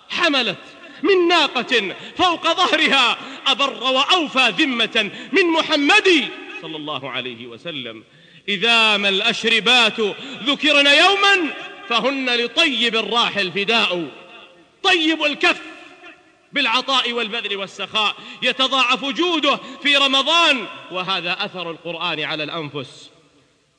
حملت 0.09 0.57
من 1.03 1.27
ناقة 1.27 1.95
فوق 2.17 2.53
ظهرها 2.53 3.17
أبر 3.47 3.83
وأوفى 3.83 4.53
ذمة 4.57 5.11
من 5.31 5.45
محمد 5.45 6.29
صلى 6.61 6.75
الله 6.75 7.11
عليه 7.11 7.47
وسلم. 7.47 8.03
إذا 8.49 8.97
ما 8.97 9.09
الأشربات 9.09 9.99
ذكرن 10.43 10.87
يوما 10.87 11.53
فهن 11.89 12.35
لطيب 12.35 12.95
الراح 12.95 13.37
الفداء 13.37 14.07
طيب 14.83 15.23
الكف 15.23 15.61
بالعطاء 16.53 17.13
والبذل 17.13 17.57
والسخاء. 17.57 18.15
يتضاعف 18.41 19.05
جوده 19.05 19.59
في 19.83 19.97
رمضان. 19.97 20.65
وهذا 20.91 21.45
أثر 21.45 21.71
القرآن 21.71 22.19
على 22.19 22.43
الأنفس. 22.43 23.09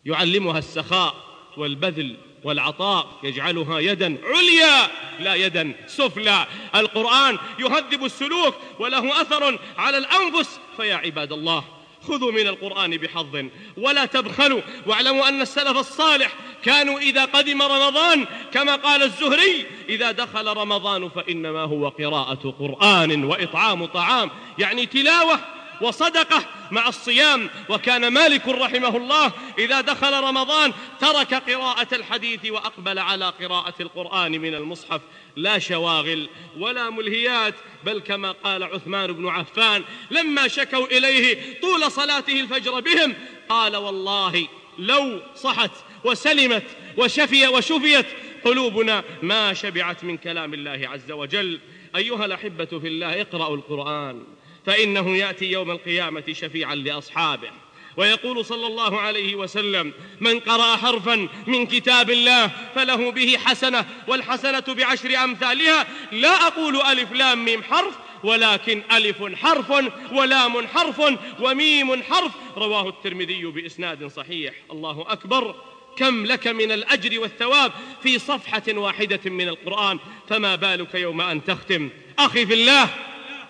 يعلمها 0.05 0.59
السخاء 0.59 1.15
والبذل 1.57 2.17
والعطاء. 2.45 3.21
يجعلها 3.23 3.79
يدا 3.79 4.19
عليا 4.25 4.91
لا 5.21 5.35
يدا 5.35 5.75
سفلى. 5.87 6.47
القرآن 6.75 7.39
يهذب 7.59 8.05
السلوك 8.05 8.55
وله 8.79 9.21
أثر 9.21 9.59
على 9.79 9.99
الأنفس. 9.99 10.61
فيا 10.77 10.95
عباد 10.95 11.33
الله 11.33 11.78
خذوا 12.03 12.33
من 12.33 12.47
القرآن 12.47 12.97
بحظ 12.97 13.47
ولا 13.77 14.05
تبخلوا 14.05 14.61
واعلموا 14.87 15.29
أن 15.29 15.41
السلف 15.41 15.79
الصالح 15.79 16.35
كانوا 16.65 16.99
إذا 16.99 17.25
قدم 17.25 17.63
رمضان 17.63 18.27
كما 18.53 18.77
قال 18.77 19.03
الزهري 19.03 19.67
إذا 19.89 20.11
دخل 20.11 20.47
رمضان 20.47 21.09
فإنما 21.09 21.61
هو 21.61 21.89
قراءة 21.89 22.55
قرآن 22.59 23.25
وإطعام 23.25 23.87
طعام 23.87 24.31
يعني 24.59 24.87
تلاوة 24.87 25.41
وصدقة 25.81 26.45
مع 26.71 26.89
الصيام. 26.89 27.51
وكان 27.69 28.09
مالك 28.09 28.49
رحمه 28.49 28.97
الله 28.97 29.33
إذا 29.59 29.81
دخل 29.81 30.21
رمضان 30.21 30.73
ترك 31.01 31.35
قراءة 31.35 31.95
الحديث 31.95 32.51
وأقبل 32.51 32.99
على 32.99 33.29
قراءة 33.29 33.75
القرآن 33.81 34.33
من 34.33 34.55
المصحف. 34.55 35.01
لا 35.37 35.59
شواغل 35.59 36.29
ولا 36.59 36.91
ملهيات 36.91 37.55
بل 37.85 37.99
كما 37.99 38.33
قال 38.33 38.63
عثمان 38.63 39.13
بن 39.13 39.29
عفان 39.29 39.85
لما 40.11 40.49
شكوا 40.49 40.87
إليه 40.87 41.61
طول 41.61 41.91
صلاته 41.91 42.41
الفجر 42.41 42.81
بهم 42.81 43.15
قال 43.49 43.77
والله 43.77 44.49
لو 44.79 45.21
صحت 45.35 45.71
وسلمت 46.05 46.65
وشفي 46.97 47.49
وشفيت 47.49 48.07
قلوبنا 48.45 49.05
ما 49.23 49.55
شبعت 49.55 50.05
من 50.05 50.17
كلام 50.17 50.55
الله 50.55 50.89
عز 50.89 51.11
وجل. 51.11 51.61
أيها 51.97 52.25
الأحبة 52.25 52.65
في 52.65 52.89
الله 52.89 53.21
اقرأوا 53.21 53.57
القرآن. 53.57 54.25
فإنه 54.69 55.17
يأتي 55.17 55.45
يوم 55.45 55.71
القيامة 55.71 56.25
شفيعا 56.33 56.75
لأصحابه. 56.75 57.51
ويقول 57.97 58.45
صلى 58.45 58.67
الله 58.67 59.01
عليه 59.01 59.35
وسلم 59.35 59.93
من 60.21 60.41
قرأ 60.41 60.77
حرفا 60.77 61.29
من 61.47 61.67
كتاب 61.67 62.11
الله 62.11 62.51
فله 62.75 63.11
به 63.11 63.37
حسنة 63.45 63.85
والحسنة 64.09 64.65
بعشر 64.69 65.25
أمثالها. 65.25 65.87
لا 66.13 66.47
أقول 66.47 66.77
ألف 66.77 67.13
لام 67.13 67.45
ميم 67.45 67.63
حرف 67.63 67.95
ولكن 68.25 68.83
ألف 68.93 69.23
حرف 69.35 69.71
ولام 70.13 70.67
حرف 70.67 71.03
وميم 71.41 72.03
حرف. 72.03 72.33
رواه 72.57 72.89
الترمذي 72.89 73.45
بإسناد 73.45 74.07
صحيح. 74.07 74.55
الله 74.71 75.05
أكبر. 75.09 75.55
كم 75.97 76.27
لك 76.27 76.47
من 76.47 76.73
الأجر 76.73 77.21
والثواب 77.21 77.73
في 78.03 78.19
صفحة 78.19 78.63
واحدة 78.69 79.31
من 79.31 79.49
القرآن 79.49 79.99
فما 80.29 80.57
بالك 80.57 80.95
يوم 80.95 81.21
أن 81.21 81.45
تختم؟ 81.45 81.91
أخي 82.19 82.47
في 82.47 82.55
الله 82.55 82.89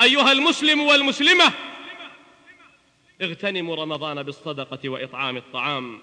أيها 0.02 0.32
المسلم 0.32 0.80
والمسلمة 0.80 1.52
اغتنموا 3.22 3.76
رمضان 3.76 4.22
بالصدقة 4.22 4.88
وإطعام 4.88 5.36
الطعام 5.36 6.00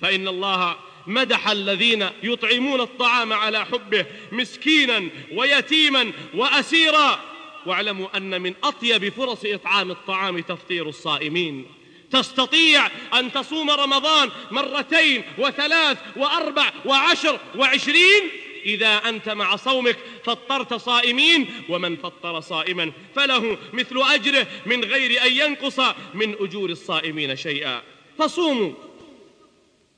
فإن 0.00 0.28
الله 0.28 0.76
مدح 1.06 1.48
الذين 1.48 2.08
يطعمون 2.22 2.80
الطعام 2.80 3.32
على 3.32 3.64
حبه 3.64 4.06
مسكينا 4.32 5.08
ويتيما 5.32 6.12
وأسيرا. 6.34 7.20
واعلموا 7.66 8.16
أن 8.16 8.40
من 8.40 8.54
أطيب 8.64 9.08
فرص 9.08 9.40
إطعام 9.44 9.90
الطعام 9.90 10.40
تفطير 10.40 10.88
الصائمين. 10.88 11.66
تستطيع 12.10 12.86
أن 13.14 13.32
تصوم 13.32 13.70
رمضان 13.70 14.30
مرتين 14.50 15.22
وثلاث 15.38 15.98
وأربع 16.16 16.72
وعشر 16.84 17.40
وعشرين 17.56 18.30
إذا 18.66 18.96
أنت 18.96 19.28
مع 19.28 19.56
صومك 19.56 19.96
فطرت 20.24 20.74
صائمين 20.74 21.50
ومن 21.68 21.96
فطر 21.96 22.40
صائما 22.40 22.92
فله 23.16 23.58
مثل 23.72 24.02
أجره 24.14 24.46
من 24.66 24.84
غير 24.84 25.22
أن 25.22 25.32
ينقص 25.32 25.80
من 26.14 26.34
أجور 26.40 26.70
الصائمين 26.70 27.36
شيئا. 27.36 27.82
فصوموا 28.18 28.72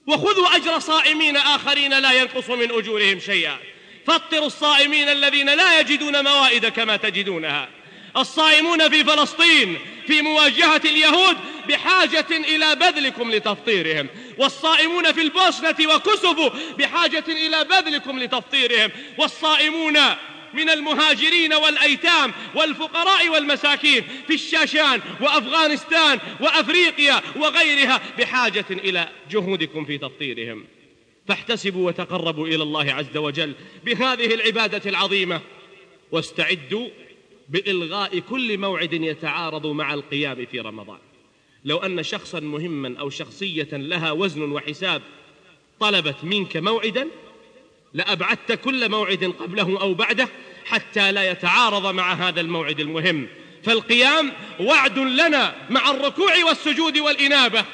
وخذوا 0.07 0.57
أجر 0.57 0.79
صائمين 0.79 1.37
آخرين 1.37 1.99
لا 1.99 2.13
ينقص 2.13 2.51
من 2.51 2.73
أجورهم 2.73 3.19
شيئا. 3.19 3.59
فطروا 4.07 4.47
الصائمين 4.47 5.09
الذين 5.09 5.55
لا 5.57 5.81
يجدون 5.81 6.25
موائد 6.25 6.67
كما 6.67 6.97
تجدونها. 6.97 7.78
الصائمون 8.17 8.89
في 8.89 9.05
فلسطين 9.05 9.79
في 10.07 10.23
مواجهة 10.23 10.81
اليهود 10.85 11.37
بحاجة 11.69 12.27
إلى 12.31 12.77
بذلكم 12.77 13.31
لتفطيرهم. 13.31 14.07
والصائمون 14.39 15.13
في 15.13 15.23
البوسنة 15.23 15.95
وكسفو 15.95 16.51
بحاجة 16.79 17.25
إلى 17.29 17.65
بذلكم 17.65 18.19
لتفطيرهم. 18.19 18.91
والصائمون 19.19 19.99
من 20.55 20.71
المهاجرين 20.71 21.55
والأيتام 21.55 22.33
والفقراء 22.55 23.29
والمساكين 23.29 24.05
في 24.27 24.35
الشاشان 24.35 25.01
وأفغانستان 25.21 26.19
وأفريقيا 26.41 27.23
وغيرها 27.37 28.01
بحاجة 28.19 28.67
إلى 28.71 29.09
جهودكم 29.31 29.85
في 29.85 29.99
تفطيرهم. 29.99 30.65
فاحتسبوا 31.29 31.87
وتقربوا 31.87 32.47
إلى 32.47 32.63
الله 32.63 32.93
عز 32.93 33.17
وجل 33.17 33.55
بهذه 33.85 34.35
العبادة 34.35 34.91
العظيمة. 34.91 35.41
واستعدوا 36.13 36.89
بإلغاء 37.49 38.19
كل 38.19 38.59
موعد 38.59 38.93
يتعارض 38.93 39.67
مع 39.67 39.95
القيام 39.95 40.47
في 40.47 40.61
رمضان. 40.61 40.99
لو 41.65 41.79
أن 41.79 42.03
شخصا 42.03 42.41
مهما 42.41 43.01
أو 43.01 43.11
شخصية 43.11 43.69
لها 43.73 44.13
وزن 44.13 44.43
وحساب 44.53 45.03
طلبت 45.81 46.17
منك 46.23 46.57
موعدا 46.57 47.09
لأبعدت 47.95 48.53
كل 48.53 48.89
موعد 48.89 49.25
قبله 49.25 49.81
أو 49.81 49.95
بعده 49.95 50.29
حتى 50.65 51.13
لا 51.13 51.31
يتعارض 51.31 51.87
مع 51.95 52.13
هذا 52.13 52.41
الموعد 52.41 52.81
المهم. 52.81 53.27
فالقيام 53.63 54.33
وعد 54.61 54.99
لنا 54.99 55.55
مع 55.71 55.91
الركوع 55.91 56.45
والسجود 56.45 56.99
والإنابة. 56.99 57.65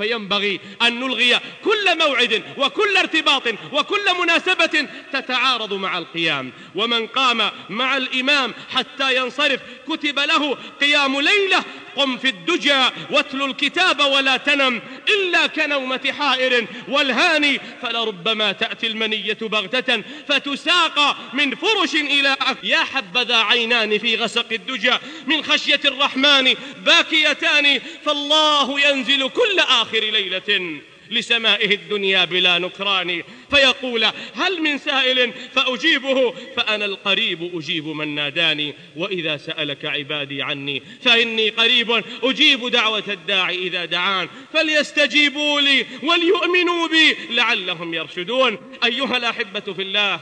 فينبغي 0.00 0.60
أن 0.82 1.00
نلغي 1.00 1.40
كل 1.64 1.98
موعد 1.98 2.42
وكل 2.56 2.96
ارتباط 2.96 3.42
وكل 3.72 4.04
مناسبة 4.22 4.88
تتعارض 5.12 5.74
مع 5.74 5.98
القيام. 5.98 6.52
ومن 6.74 7.06
قام 7.06 7.50
مع 7.68 7.96
الإمام 7.96 8.54
حتى 8.70 9.16
ينصرف 9.16 9.60
كتب 9.88 10.18
له 10.18 10.58
قيام 10.80 11.20
ليلة 11.20 11.64
قم 11.96 12.18
في 12.18 12.28
الدجى 12.28 12.82
واتل 13.10 13.42
الكتاب 13.42 14.00
ولا 14.00 14.36
تنم 14.36 14.82
إلا 15.08 15.46
كنومة 15.46 16.12
حائر 16.18 16.66
والهاني 16.88 17.60
فلربما 17.82 18.52
تأتي 18.52 18.86
المنية 18.86 19.38
بغتة 19.40 20.02
فتساق 20.28 21.16
من 21.32 21.54
فرش 21.54 21.94
إلى 21.94 22.36
يا 22.62 22.78
حبذا 22.78 23.36
عينان 23.36 23.98
في 23.98 24.16
غسق 24.16 24.46
الدجى 24.52 24.94
من 25.26 25.44
خشية 25.44 25.80
الرحمن 25.84 26.54
باكيتان 26.76 27.80
فالله 28.04 28.80
ينزل 28.80 29.28
كل 29.28 29.58
آخر 29.58 30.00
ليلة 30.00 30.80
لسمائه 31.10 31.74
الدنيا 31.74 32.24
بلا 32.24 32.58
نكران 32.58 33.22
فيقول 33.50 34.04
هل 34.34 34.62
من 34.62 34.78
سائل 34.78 35.32
فأجيبه 35.54 36.34
فأنا 36.56 36.84
القريب 36.84 37.56
أجيب 37.56 37.86
من 37.86 38.14
ناداني 38.14 38.74
وإذا 38.96 39.36
سألك 39.36 39.84
عبادي 39.84 40.42
عني 40.42 40.82
فإني 41.02 41.50
قريب 41.50 42.04
أجيب 42.22 42.68
دعوة 42.68 43.04
الداعي 43.08 43.58
إذا 43.58 43.84
دعان 43.84 44.28
فليستجيبوا 44.52 45.60
لي 45.60 45.86
وليؤمنوا 46.02 46.88
بي 46.88 47.16
لعلهم 47.30 47.94
يرشدون. 47.94 48.58
أيها 48.84 49.16
الأحبة 49.16 49.60
في 49.60 49.82
الله 49.82 50.20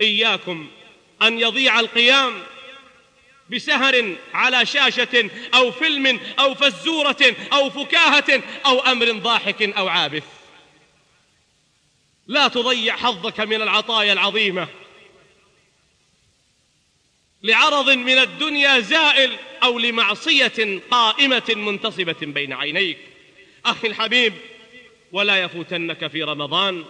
إياكم 0.00 0.68
أن 1.22 1.40
يضيع 1.40 1.80
القيام. 1.80 2.32
بسهر 3.50 4.16
على 4.34 4.66
شاشة 4.66 5.30
أو 5.54 5.72
فيلم 5.72 6.20
أو 6.38 6.54
فزورة 6.54 7.36
أو 7.52 7.70
فكاهة 7.70 8.42
أو 8.66 8.80
أمر 8.80 9.12
ضاحك 9.12 9.62
أو 9.62 9.88
عابث. 9.88 10.24
لا 12.26 12.48
تضيع 12.48 12.96
حظك 12.96 13.40
من 13.40 13.62
العطايا 13.62 14.12
العظيمة. 14.12 14.68
لعرض 17.42 17.90
من 17.90 18.18
الدنيا 18.18 18.80
زائل 18.80 19.36
أو 19.62 19.78
لمعصية 19.78 20.80
قائمة 20.90 21.54
منتصبة 21.56 22.16
بين 22.22 22.52
عينيك. 22.52 22.98
أخي 23.66 23.88
الحبيب 23.88 24.32
ولا 25.12 25.42
يفوتنك 25.42 26.06
في 26.06 26.22
رمضان 26.22 26.84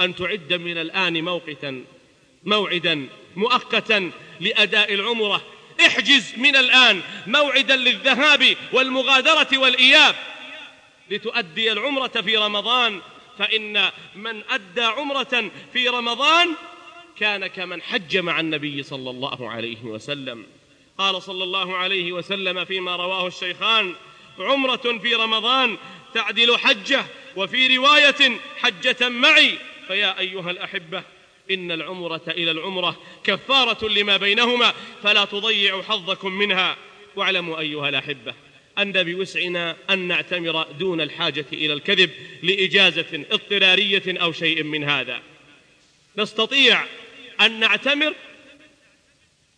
أن 0.00 0.14
تعد 0.14 0.52
من 0.52 0.78
الآن 0.78 1.24
موقتا 1.24 1.84
موعدا 2.44 3.08
مؤقتا 3.36 4.10
لأداء 4.40 4.94
العمرة 4.94 5.42
احجز 5.86 6.32
من 6.36 6.56
الآن 6.56 7.02
موعدا 7.26 7.76
للذهاب 7.76 8.56
والمغادرة 8.72 9.58
والإياب 9.58 10.14
لتؤدي 11.10 11.72
العمرة 11.72 12.08
في 12.08 12.36
رمضان 12.36 13.00
فإن 13.38 13.90
من 14.16 14.42
أدى 14.50 14.82
عمرة 14.82 15.50
في 15.72 15.88
رمضان 15.88 16.48
كان 17.18 17.46
كمن 17.46 17.82
حج 17.82 18.16
مع 18.16 18.40
النبي 18.40 18.82
صلى 18.82 19.10
الله 19.10 19.50
عليه 19.50 19.82
وسلم. 19.82 20.46
قال 20.98 21.22
صلى 21.22 21.44
الله 21.44 21.76
عليه 21.76 22.12
وسلم 22.12 22.64
فيما 22.64 22.96
رواه 22.96 23.26
الشيخان 23.26 23.94
عمرة 24.38 24.98
في 25.02 25.14
رمضان 25.14 25.76
تعدل 26.14 26.58
حجة 26.58 27.04
وفي 27.36 27.76
رواية 27.76 28.40
حجة 28.62 29.08
معي 29.08 29.58
فيا 29.86 30.18
أيها 30.18 30.50
الأحبة 30.50 31.02
إن 31.50 31.72
العمرة 31.72 32.22
إلى 32.28 32.50
العمرة 32.50 32.96
كفارة 33.24 33.88
لما 33.88 34.16
بينهما 34.16 34.74
فلا 35.02 35.24
تضيعوا 35.24 35.82
حظكم 35.82 36.32
منها. 36.32 36.76
واعلموا 37.16 37.58
أيها 37.58 37.88
الأحبة 37.88 38.34
أن 38.78 38.92
بوسعنا 38.92 39.76
أن 39.90 39.98
نعتمر 39.98 40.62
دون 40.62 41.00
الحاجة 41.00 41.44
إلى 41.52 41.72
الكذب 41.72 42.10
لإجازة 42.42 43.24
اضطرارية 43.30 44.02
أو 44.08 44.32
شيء 44.32 44.62
من 44.62 44.84
هذا. 44.84 45.22
نستطيع 46.16 46.84
أن 47.40 47.60
نعتمر 47.60 48.14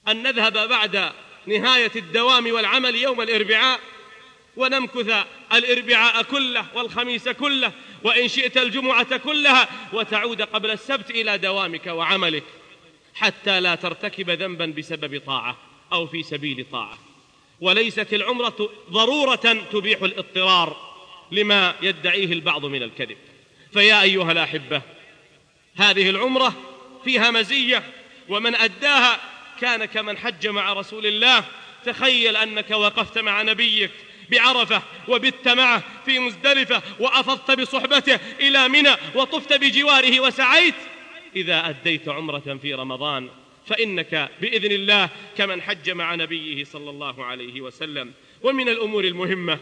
أن 0.09 0.22
نذهب 0.22 0.68
بعد 0.68 1.12
نهاية 1.46 1.90
الدوام 1.96 2.52
والعمل 2.52 2.94
يوم 2.94 3.20
الإربعاء 3.20 3.81
ونمكث 4.57 5.27
الإربعاء 5.53 6.23
كله 6.23 6.67
والخميس 6.75 7.29
كله 7.29 7.73
وإن 8.03 8.29
شئت 8.29 8.57
الجمعة 8.57 9.17
كلها 9.17 9.69
وتعود 9.93 10.43
قبل 10.43 10.71
السبت 10.71 11.11
إلى 11.11 11.38
دوامك 11.38 11.87
وعملك 11.87 12.45
حتى 13.15 13.61
لا 13.61 13.75
ترتكب 13.75 14.31
ذنبا 14.31 14.67
بسبب 14.67 15.21
طاعة 15.27 15.57
أو 15.93 16.07
في 16.07 16.23
سبيل 16.23 16.67
طاعة. 16.73 16.99
وليست 17.61 18.15
العمرة 18.15 18.71
ضرورة 18.91 19.65
تبيح 19.73 20.03
الاضطرار 20.03 20.93
لما 21.33 21.75
يدعيه 21.83 22.33
البعض 22.33 22.67
من 22.67 22.83
الكذب. 22.83 23.17
فيا 23.73 24.03
أيها 24.03 24.33
الأحبة 24.33 24.83
هذه 25.77 26.11
العمرة 26.11 26.55
فيها 27.05 27.31
مزية 27.31 27.83
ومن 28.29 28.55
أداها 28.55 29.21
كان 29.61 29.85
كمن 29.85 30.19
حج 30.19 30.47
مع 30.47 30.73
رسول 30.73 31.07
الله 31.07 31.45
تخيل 31.85 32.37
أنك 32.37 32.71
وقفت 32.71 33.19
مع 33.19 33.43
نبيك 33.43 33.91
بعرفة 34.33 34.83
وبت 35.09 35.49
معه 35.49 35.83
في 36.05 36.18
مزدلفة 36.18 36.83
وأفضت 37.01 37.61
بصحبته 37.61 38.18
إلى 38.40 38.68
منى 38.68 38.90
وطفت 39.14 39.53
بجواره 39.53 40.21
وسعيت. 40.21 40.75
إذا 41.37 41.68
أديت 41.68 42.09
عمرة 42.09 42.59
في 42.62 42.75
رمضان 42.75 43.31
فإنك 43.66 44.31
بإذن 44.40 44.73
الله 44.73 45.09
كمن 45.37 45.62
حج 45.62 45.90
مع 45.90 46.14
نبيه 46.14 46.64
صلى 46.64 46.90
الله 46.90 47.25
عليه 47.25 47.61
وسلم. 47.61 48.12
ومن 48.42 48.68
الأمور 48.68 49.05
المهمة 49.05 49.59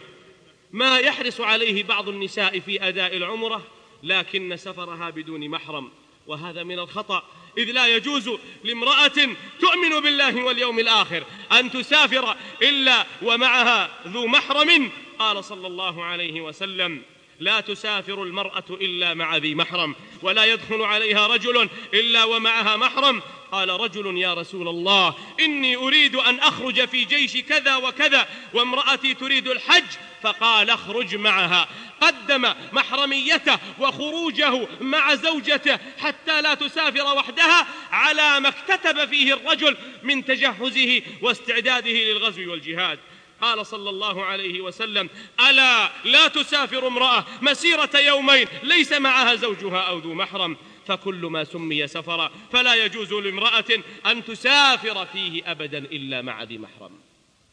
ما 0.73 0.99
يحرص 0.99 1.41
عليه 1.41 1.83
بعض 1.83 2.09
النساء 2.09 2.59
في 2.61 2.89
أداء 2.89 3.17
العمرة 3.17 3.67
لكن 4.03 4.57
سفرها 4.57 5.11
بدون 5.11 5.49
محرم. 5.49 5.91
وهذا 6.27 6.63
من 6.63 6.79
الخطأ 6.79 7.25
إذ 7.59 7.71
لا 7.71 7.97
يجوز 7.97 8.31
لامرأة 8.65 9.29
تؤمن 9.61 10.01
بالله 10.01 10.45
واليوم 10.45 10.79
الآخر 10.79 11.25
أن 11.53 11.71
تسافر 11.71 12.37
إلا 12.63 13.07
ومعها 13.23 13.91
ذو 14.07 14.27
محرم. 14.27 14.91
قال 15.19 15.45
صلى 15.45 15.67
الله 15.67 16.05
عليه 16.05 16.41
وسلم 16.41 17.03
لا 17.41 17.61
تسافر 17.61 18.23
المرأة 18.23 18.65
إلا 18.71 19.15
مع 19.15 19.37
ذي 19.37 19.55
محرم 19.55 19.95
ولا 20.23 20.45
يدخل 20.45 20.83
عليها 20.83 21.27
رجل 21.27 21.69
إلا 21.95 22.25
ومعها 22.25 22.77
محرم. 22.77 23.23
قال 23.53 23.69
رجل 23.69 24.19
يا 24.19 24.35
رسول 24.35 24.69
الله 24.69 25.15
إني 25.41 25.77
أريد 25.77 26.17
أن 26.17 26.39
أخرج 26.39 26.89
في 26.89 27.05
جيش 27.05 27.37
كذا 27.37 27.77
وكذا 27.77 28.29
وامرأتي 28.55 29.15
تريد 29.15 29.49
الحج 29.49 29.85
فقال 30.23 30.71
اخرج 30.71 31.15
معها. 31.15 31.69
قدم 32.01 32.55
محرميته 32.73 33.59
وخروجه 33.79 34.69
مع 34.81 35.15
زوجته 35.15 35.79
حتى 35.99 36.43
لا 36.43 36.55
تسافر 36.55 37.17
وحدها 37.17 37.67
على 37.93 38.41
ما 38.41 38.49
اكتتب 38.49 39.09
فيه 39.09 39.35
الرجل 39.35 39.77
من 40.03 40.25
تجهزه 40.25 41.03
واستعداده 41.23 41.91
للغزو 41.91 42.51
والجهاد. 42.51 42.99
قال 43.43 43.67
صلى 43.67 43.91
الله 43.91 44.25
عليه 44.25 44.61
وسلم 44.61 45.11
ألا 45.51 45.91
لا 46.05 46.29
تسافر 46.29 46.87
امرأة 46.87 47.25
مسيرة 47.43 47.91
يومين 47.95 48.47
ليس 48.63 48.93
معها 48.93 49.35
زوجها 49.35 49.81
أو 49.81 49.99
ذو 49.99 50.15
محرم. 50.15 50.57
فكل 50.91 51.27
ما 51.27 51.45
سمي 51.45 51.87
سفرا 51.87 52.31
فلا 52.53 52.85
يجوز 52.85 53.13
لامرأة 53.13 53.65
أن 54.07 54.25
تسافر 54.25 55.07
فيه 55.07 55.51
أبدا 55.51 55.79
إلا 55.79 56.23
مع 56.23 56.43
ذي 56.43 56.59
محرم. 56.59 56.91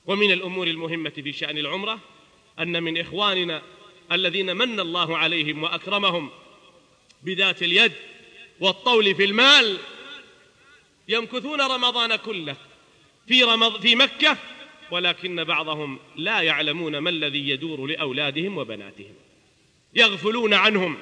ومن 0.05 0.31
الأمور 0.31 0.67
المهمة 0.67 1.09
في 1.09 1.33
شأن 1.33 1.57
العمرة 1.57 1.99
أن 2.59 2.83
من 2.83 2.97
إخواننا 2.97 3.61
الذين 4.11 4.55
من 4.55 4.79
الله 4.79 5.17
عليهم 5.17 5.63
وأكرمهم 5.63 6.29
بذات 7.23 7.63
اليد 7.63 7.91
والطول 8.59 9.15
في 9.15 9.25
المال 9.25 9.77
يمكثون 11.07 11.61
رمضان 11.61 12.15
كله 12.15 12.55
في, 13.27 13.43
رمض 13.43 13.81
في 13.81 13.95
مكة 13.95 14.37
ولكن 14.91 15.43
بعضهم 15.43 15.99
لا 16.15 16.41
يعلمون 16.41 16.97
ما 16.97 17.09
الذي 17.09 17.49
يدور 17.49 17.85
لأولادهم 17.85 18.57
وبناتهم. 18.57 19.13
يغفلون 19.93 20.53
عنهم. 20.53 20.97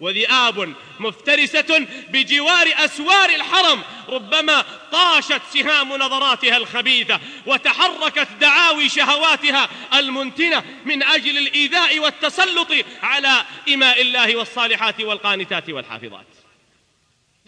وذئاب 0.00 0.74
مفترسة 1.00 1.86
بجوار 2.08 2.66
أسوار 2.76 3.30
الحرم 3.30 3.82
ربما 4.08 4.64
طاشت 4.92 5.42
سهام 5.52 5.92
نظراتها 5.92 6.56
الخبيثة 6.56 7.20
وتحركت 7.46 8.28
دعاوي 8.40 8.88
شهواتها 8.88 9.68
المنتنة 9.94 10.64
من 10.84 11.02
أجل 11.02 11.38
الإيذاء 11.38 11.98
والتسلط 11.98 12.68
على 13.02 13.44
إماء 13.68 14.00
الله 14.00 14.36
والصالحات 14.36 15.00
والقانتات 15.00 15.70
والحافظات. 15.70 16.26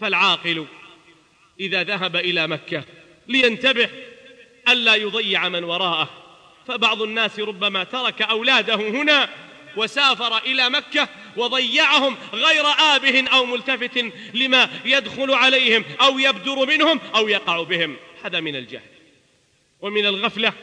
فالعاقل 0.01 0.65
إذا 1.59 1.83
ذهب 1.83 2.15
إلى 2.15 2.47
مكة 2.47 2.83
لينتبه 3.27 3.89
ألا 4.69 4.95
يضيع 4.95 5.49
من 5.49 5.63
وراءه 5.63 6.09
فبعض 6.67 7.01
الناس 7.01 7.39
ربما 7.39 7.83
ترك 7.83 8.21
أولاده 8.21 8.75
هنا 8.75 9.29
وسافر 9.77 10.37
إلى 10.37 10.69
مكة 10.69 11.09
وضيعهم 11.37 12.17
غير 12.33 12.65
آبه 12.79 13.29
أو 13.29 13.45
ملتفت 13.45 14.05
لما 14.33 14.69
يدخل 14.85 15.33
عليهم 15.33 15.85
أو 16.01 16.19
يبدر 16.19 16.65
منهم 16.65 16.99
أو 17.15 17.27
يقع 17.27 17.63
بهم. 17.63 17.95
هذا 18.23 18.39
من 18.39 18.55
الجهل 18.55 18.93
ومن 19.81 20.05
الغفلة 20.05 20.53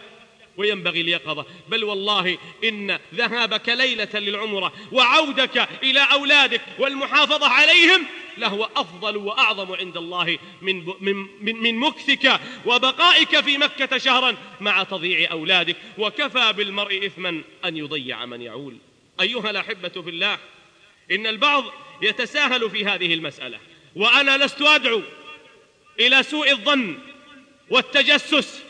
وينبغي 0.57 1.01
اليقظة. 1.01 1.46
بل 1.68 1.85
والله 1.85 2.38
إن 2.64 2.99
ذهابك 3.14 3.68
ليلة 3.68 4.09
للعمرة 4.14 4.73
وعودك 4.92 5.68
إلى 5.83 6.01
أولادك 6.12 6.61
والمحافظة 6.79 7.49
عليهم 7.49 8.07
لهو 8.38 8.68
أفضل 8.77 9.16
وأعظم 9.16 9.73
عند 9.73 9.96
الله 9.96 10.38
من, 10.62 10.87
من, 11.01 11.27
من, 11.40 11.57
من 11.57 11.75
مكثك 11.75 12.40
وبقائك 12.66 13.40
في 13.40 13.59
مكة 13.59 13.99
شهرا 13.99 14.37
مع 14.61 14.83
تضييع 14.83 15.31
أولادك. 15.31 15.77
وكفى 15.99 16.53
بالمرء 16.53 17.07
إثما 17.07 17.42
أن 17.64 17.77
يضيع 17.77 18.27
من 18.27 18.42
يعول. 18.42 18.77
أيها 19.21 19.51
الأحبة 19.51 19.89
في 19.89 20.11
الله 20.11 20.39
إن 21.11 21.27
البعض 21.27 21.65
يتساهل 22.03 22.71
في 22.71 22.85
هذه 22.85 23.15
المسألة 23.15 23.59
وأنا 23.97 24.45
لست 24.45 24.63
أدعو 24.63 25.03
إلى 26.01 26.23
سوء 26.23 26.51
الظن 26.51 26.99
والتجسس 27.71 28.63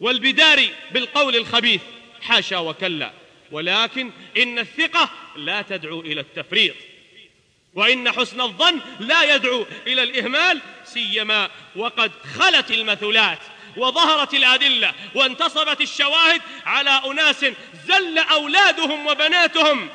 والبدار 0.00 0.68
بالقول 0.90 1.36
الخبيث 1.36 1.80
حاشا 2.22 2.58
وكلا 2.58 3.12
ولكن 3.52 4.10
إن 4.36 4.58
الثقة 4.58 5.10
لا 5.36 5.62
تدعو 5.62 6.00
إلى 6.00 6.20
التفريط 6.20 6.74
وإن 7.74 8.10
حسن 8.10 8.40
الظن 8.40 8.80
لا 9.00 9.34
يدعو 9.34 9.66
إلى 9.86 10.02
الإهمال 10.02 10.60
سيما 10.84 11.50
وقد 11.76 12.12
خلت 12.38 12.70
المثلات 12.70 13.38
وظهرت 13.76 14.34
الأدلة 14.34 14.94
وانتصبت 15.14 15.80
الشواهد 15.80 16.42
على 16.66 16.90
أناس 16.90 17.46
زل 17.90 18.18
أولادهم 18.18 19.06
وبناتهم 19.06 19.88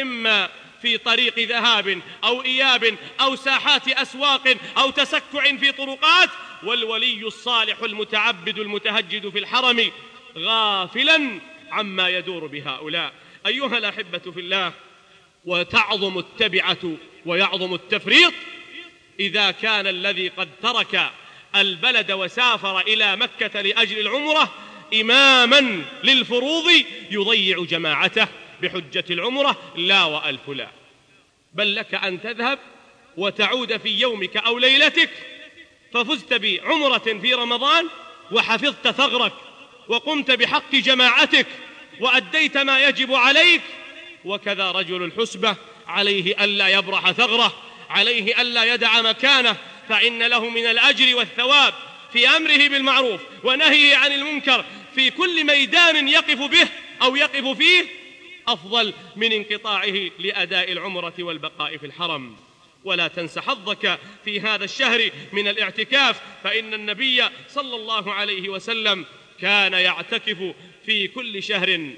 إما 0.00 0.48
في 0.82 0.98
طريق 0.98 1.38
ذهاب 1.38 2.00
أو 2.24 2.42
إياب 2.44 2.96
أو 3.20 3.36
ساحات 3.36 3.88
أسواق 3.88 4.56
أو 4.78 4.90
تسكع 4.90 5.56
في 5.56 5.72
طرقات 5.72 6.30
والولي 6.62 7.26
الصالح 7.26 7.82
المتعبد 7.82 8.58
المتهجد 8.58 9.28
في 9.28 9.38
الحرم 9.38 9.90
غافلا 10.38 11.40
عما 11.70 12.08
يدور 12.08 12.46
بهؤلاء. 12.46 13.12
أيها 13.46 13.78
الأحبة 13.78 14.18
في 14.18 14.40
الله 14.40 14.72
وتعظم 15.44 16.18
التبعة 16.18 16.96
ويعظم 17.26 17.74
التفريط 17.74 18.32
إذا 19.20 19.50
كان 19.50 19.86
الذي 19.86 20.28
قد 20.28 20.48
ترك 20.62 21.10
البلد 21.56 22.12
وسافر 22.12 22.80
إلى 22.80 23.16
مكة 23.16 23.60
لأجل 23.60 23.98
العمرة 23.98 24.54
إماما 24.94 25.84
للفروض 26.04 26.64
يضيع 27.10 27.64
جماعته 27.64 28.28
بحجة 28.62 29.04
العمرة 29.10 29.56
لا 29.76 30.04
وألف 30.04 30.48
لا. 30.48 30.68
بل 31.54 31.74
لك 31.74 31.94
أن 31.94 32.22
تذهب 32.22 32.58
وتعود 33.16 33.76
في 33.76 33.88
يومك 33.88 34.36
أو 34.36 34.58
ليلتك 34.58 35.10
ففزت 35.94 36.34
بعمرة 36.34 37.18
في 37.22 37.34
رمضان 37.34 37.88
وحفظت 38.32 38.88
ثغرك 38.88 39.32
وقمت 39.88 40.30
بحق 40.30 40.72
جماعتك 40.74 41.46
وأديت 42.00 42.56
ما 42.56 42.88
يجب 42.88 43.14
عليك 43.14 43.62
وكذا 44.24 44.70
رجل 44.70 45.02
الحسبة 45.02 45.56
عليه 45.86 46.44
ألا 46.44 46.68
يبرح 46.68 47.10
ثغره 47.10 47.54
عليه 47.90 48.40
ألا 48.42 48.74
يدع 48.74 49.02
مكانه 49.02 49.56
فإن 49.88 50.22
له 50.22 50.48
من 50.48 50.66
الأجر 50.66 51.16
والثواب 51.16 51.74
في 52.12 52.28
أمره 52.28 52.68
بالمعروف 52.68 53.20
ونهيه 53.44 53.96
عن 53.96 54.12
المنكر 54.12 54.64
في 54.94 55.10
كل 55.10 55.44
ميدان 55.44 56.08
يقف 56.08 56.38
به 56.38 56.68
أو 57.02 57.16
يقف 57.16 57.58
فيه 57.58 57.86
أفضل 58.48 58.94
من 59.16 59.32
انقطاعه 59.32 60.10
لأداء 60.18 60.72
العمرة 60.72 61.14
والبقاء 61.18 61.76
في 61.76 61.86
الحرم. 61.86 62.36
ولا 62.84 63.08
تنس 63.08 63.38
حظك 63.38 63.98
في 64.24 64.40
هذا 64.40 64.64
الشهر 64.64 65.10
من 65.32 65.48
الاعتكاف 65.48 66.20
فإن 66.44 66.74
النبي 66.74 67.24
صلى 67.48 67.76
الله 67.76 68.12
عليه 68.12 68.48
وسلم 68.48 69.04
كان 69.40 69.72
يعتكف 69.72 70.54
في 70.86 71.08
كل 71.08 71.42
شهر 71.42 71.90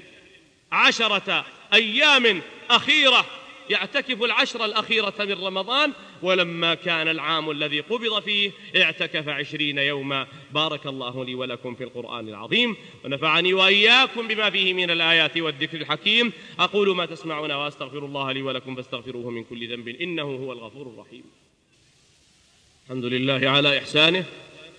عشرة 0.71 1.45
أيام 1.73 2.41
أخيرة 2.69 3.25
يعتكف 3.71 4.23
العشر 4.23 4.65
الأخيرة 4.65 5.13
من 5.19 5.31
رمضان 5.31 5.93
ولما 6.21 6.73
كان 6.73 7.07
العام 7.07 7.51
الذي 7.51 7.79
قبض 7.79 8.23
فيه 8.23 8.51
اعتكف 8.75 9.29
عشرين 9.29 9.77
يوما. 9.77 10.27
بارك 10.51 10.87
الله 10.87 11.25
لي 11.25 11.35
ولكم 11.35 11.75
في 11.75 11.83
القرآن 11.83 12.29
العظيم 12.29 12.75
ونفعني 13.05 13.53
وإياكم 13.53 14.27
بما 14.27 14.49
فيه 14.49 14.73
من 14.73 14.91
الآيات 14.91 15.37
والذكر 15.37 15.77
الحكيم. 15.77 16.33
أقول 16.59 16.95
ما 16.95 17.05
تسمعون 17.05 17.51
وأستغفر 17.51 18.05
الله 18.05 18.31
لي 18.31 18.41
ولكم 18.41 18.75
فاستغفروه 18.75 19.29
من 19.29 19.43
كل 19.43 19.71
ذنب 19.71 19.87
إنه 19.87 20.23
هو 20.23 20.51
الغفور 20.51 20.87
الرحيم. 20.87 21.23
الحمد 22.85 23.05
لله 23.05 23.49
على 23.49 23.77
إحسانه 23.77 24.25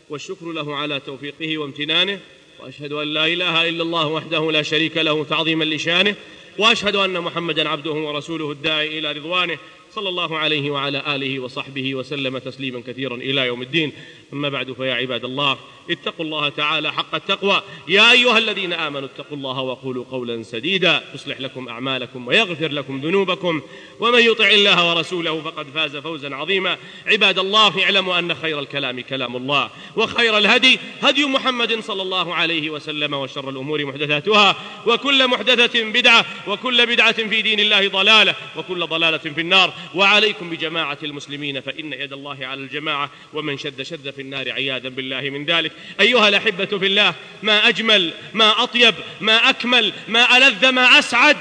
والشكر 0.09 0.53
له 0.53 0.77
على 0.77 1.01
توفيقه 1.01 1.59
وامتنانه 1.59 2.21
وأشهد 2.61 2.93
أن 2.93 3.09
لا 3.09 3.27
إله 3.27 3.69
إلا 3.69 3.83
الله 3.83 4.07
وحده 4.07 4.53
لا 4.53 4.63
شريك 4.63 4.97
له 4.97 5.25
تعظيما 5.25 5.65
لشانه 5.65 6.17
وأشهد 6.59 6.97
أن 6.97 7.21
محمدا 7.21 7.69
عبده 7.69 7.91
ورسوله 7.93 8.51
الداعي 8.51 8.99
إلى 8.99 9.13
رضوانه 9.13 9.59
صلى 9.95 10.09
الله 10.09 10.39
عليه 10.39 10.71
وعلى 10.71 11.03
آله 11.15 11.41
وصحبه 11.41 11.95
وسلم 11.95 12.39
تسليما 12.39 12.83
كثيرا 12.87 13.15
إلى 13.17 13.47
يوم 13.47 13.63
الدين. 13.63 13.93
أما 14.33 14.49
بعد 14.49 14.73
فيا 14.73 14.95
عباد 14.95 15.25
الله 15.25 15.59
اتقوا 15.91 16.25
الله 16.25 16.49
تعالى 16.49 16.93
حق 16.93 17.15
التقوى. 17.15 17.63
يا 17.89 18.13
أيها 18.13 18.39
الذين 18.39 18.73
آمنوا 18.73 19.09
اتقوا 19.09 19.37
الله 19.37 19.61
وقولوا 19.61 20.05
قولا 20.11 20.43
سديدا. 20.43 21.03
يصلح 21.15 21.41
لكم 21.41 21.69
أعمالكم 21.69 22.27
ويغفر 22.27 22.73
لكم 22.73 23.01
ذنوبكم. 23.01 23.63
ومن 24.01 24.21
يطع 24.21 24.49
الله 24.49 24.91
ورسوله 24.91 25.41
فقد 25.41 25.67
فاز 25.75 25.97
فوزا 25.97 26.35
عظيما. 26.35 26.77
عباد 27.07 27.39
الله 27.39 27.85
اعلموا 27.85 28.19
أن 28.19 28.35
خير 28.35 28.61
الكلام 28.61 29.01
كلام 29.01 29.37
الله 29.37 29.71
وخير 29.97 30.39
الهدي 30.39 30.79
هدي 31.03 31.25
محمد 31.25 31.81
صلى 31.81 32.03
الله 32.03 32.35
عليه 32.35 32.71
وسلم 32.71 33.15
وشر 33.15 33.51
الأمور 33.51 33.85
محدثاتها 33.85 34.57
وكل 34.87 35.29
محدثة 35.29 35.85
بدعة 35.85 36.27
وكل 36.49 36.87
بدعة 36.87 37.29
في 37.29 37.43
دين 37.43 37.61
الله 37.61 37.89
ضلالة 37.89 38.35
وكل 38.57 38.87
ضلالة 38.87 39.19
في 39.19 39.41
النار. 39.41 39.75
وعليكم 39.95 40.51
بجماعة 40.51 40.99
المسلمين 41.03 41.61
فإن 41.61 41.93
يد 41.93 42.13
الله 42.13 42.47
على 42.47 42.61
الجماعة 42.61 43.11
ومن 43.33 43.59
شد 43.59 43.83
شد 43.83 44.11
في 44.11 44.23
النار 44.23 44.53
عياذا 44.53 44.89
بالله 44.89 45.21
من 45.21 45.45
ذلك. 45.45 45.73
أيها 46.01 46.29
الأحبة 46.29 46.65
في 46.79 46.87
الله 46.87 47.15
ما 47.43 47.69
أجمل 47.69 48.13
ما 48.35 48.63
أطيب 48.63 48.95
ما 49.21 49.51
أكمل 49.51 49.93
ما 50.09 50.37
ألذ 50.37 50.69
ما 50.69 50.99
أسعد. 50.99 51.37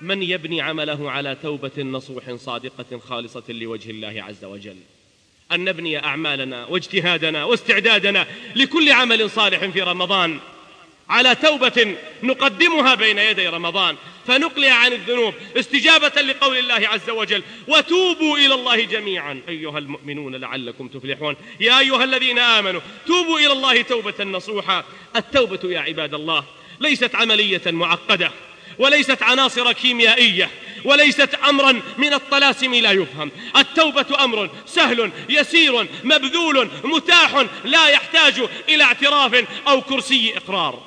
من 0.00 0.22
يبني 0.22 0.60
عمله 0.60 1.10
على 1.10 1.36
توبة 1.42 1.82
نصوح 1.82 2.34
صادقة 2.34 2.98
خالصة 2.98 3.42
لوجه 3.48 3.90
الله 3.90 4.24
عز 4.28 4.44
وجل. 4.44 4.76
أن 5.52 5.64
نبني 5.64 6.04
أعمالنا 6.04 6.66
واجتهادنا 6.66 7.44
واستعدادنا 7.44 8.26
لكل 8.56 8.92
عمل 8.92 9.30
صالح 9.30 9.64
في 9.64 9.82
رمضان. 9.82 10.40
على 11.08 11.34
توبة 11.34 11.96
نقدمها 12.22 12.94
بين 12.94 13.18
يدي 13.18 13.48
رمضان. 13.48 13.96
فنقلع 14.28 14.72
عن 14.72 14.92
الذنوب 14.92 15.34
استجابة 15.56 16.22
لقول 16.22 16.58
الله 16.58 16.88
عز 16.88 17.10
وجل 17.10 17.42
وتوبوا 17.68 18.38
إلى 18.38 18.54
الله 18.54 18.84
جميعا. 18.84 19.42
أيها 19.48 19.78
المؤمنون 19.78 20.34
لعلكم 20.34 20.88
تفلحون. 20.88 21.36
يا 21.60 21.78
أيها 21.78 22.04
الذين 22.04 22.38
آمنوا 22.38 22.80
توبوا 23.06 23.38
إلى 23.38 23.52
الله 23.52 23.82
توبة 23.82 24.24
نصوحا. 24.24 24.84
التوبة 25.16 25.72
يا 25.72 25.80
عباد 25.80 26.14
الله 26.14 26.44
ليست 26.80 27.14
عملية 27.14 27.62
معقدة 27.66 28.30
وليست 28.78 29.22
عناصر 29.22 29.72
كيميائية 29.72 30.50
وليست 30.84 31.34
أمرا 31.34 31.82
من 31.98 32.12
الطلاسم 32.12 32.74
لا 32.74 32.92
يفهم. 32.92 33.30
التوبة 33.56 34.24
أمر 34.24 34.50
سهل 34.66 35.10
يسير 35.28 35.86
مبذول 36.04 36.68
متاح 36.84 37.46
لا 37.64 37.88
يحتاج 37.88 38.42
إلى 38.68 38.84
اعتراف 38.84 39.44
أو 39.68 39.80
كرسي 39.80 40.36
إقرار. 40.36 40.82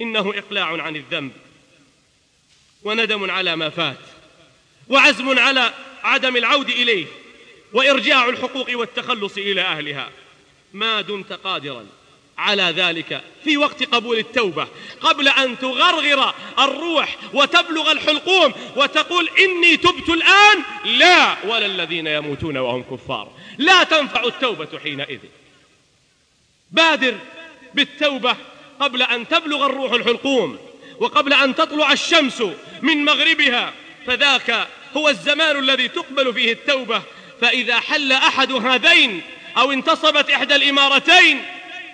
إنه 0.00 0.34
إقلاع 0.36 0.82
عن 0.82 0.96
الذنب. 0.96 1.32
وندم 2.86 3.30
على 3.30 3.56
ما 3.56 3.70
فات 3.70 3.96
وعزم 4.88 5.38
على 5.38 5.72
عدم 6.02 6.36
العود 6.36 6.68
إليه 6.68 7.06
وإرجاع 7.72 8.28
الحقوق 8.28 8.70
والتخلص 8.70 9.36
إلى 9.38 9.60
أهلها. 9.60 10.10
ما 10.72 11.00
دمت 11.00 11.32
قادرا 11.32 11.86
على 12.38 12.62
ذلك 12.62 13.22
في 13.44 13.56
وقت 13.56 13.82
قبول 13.82 14.18
التوبة 14.18 14.68
قبل 15.00 15.28
أن 15.28 15.58
تغرغر 15.58 16.34
الروح 16.58 17.16
وتبلغ 17.32 17.92
الحلقوم 17.92 18.52
وتقول 18.76 19.28
إني 19.38 19.76
تبت 19.76 20.08
الآن 20.08 20.62
لا 20.84 21.36
ولا 21.44 21.66
الذين 21.66 22.06
يموتون 22.06 22.56
وهم 22.56 22.82
كفار. 22.82 23.32
لا 23.58 23.84
تنفع 23.84 24.24
التوبة 24.24 24.78
حينئذ. 24.82 25.20
بادر 26.70 27.14
بالتوبة 27.74 28.36
قبل 28.80 29.02
أن 29.02 29.28
تبلغ 29.28 29.66
الروح 29.66 29.92
الحلقوم. 29.92 30.58
وقبل 31.00 31.32
أن 31.32 31.54
تطلع 31.54 31.92
الشمس 31.92 32.42
من 32.82 33.04
مغربها 33.04 33.72
فذاك 34.06 34.68
هو 34.96 35.08
الزمان 35.08 35.58
الذي 35.58 35.88
تقبل 35.88 36.34
فيه 36.34 36.52
التوبة. 36.52 37.02
فإذا 37.40 37.80
حل 37.80 38.12
أحد 38.12 38.52
هذين 38.52 39.22
أو 39.58 39.72
انتصبت 39.72 40.30
إحدى 40.30 40.56
الإمارتين 40.56 41.42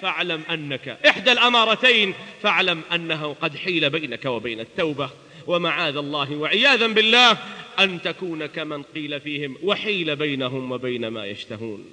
فاعلم 0.02 0.42
أنك 0.50 0.98
إحدى 1.08 1.32
الأمارتين 1.32 2.14
فاعلم 2.42 2.82
أنه 2.92 3.36
قد 3.42 3.56
حيل 3.56 3.90
بينك 3.90 4.24
وبين 4.24 4.60
التوبة. 4.60 5.10
ومعاذ 5.46 5.96
الله 5.96 6.32
وعياذا 6.32 6.86
بالله 6.86 7.36
أن 7.78 8.02
تكون 8.02 8.46
كمن 8.46 8.82
قيل 8.82 9.20
فيهم 9.20 9.56
وحيل 9.62 10.16
بينهم 10.16 10.72
وبين 10.72 11.08
ما 11.08 11.26
يشتهون. 11.26 11.90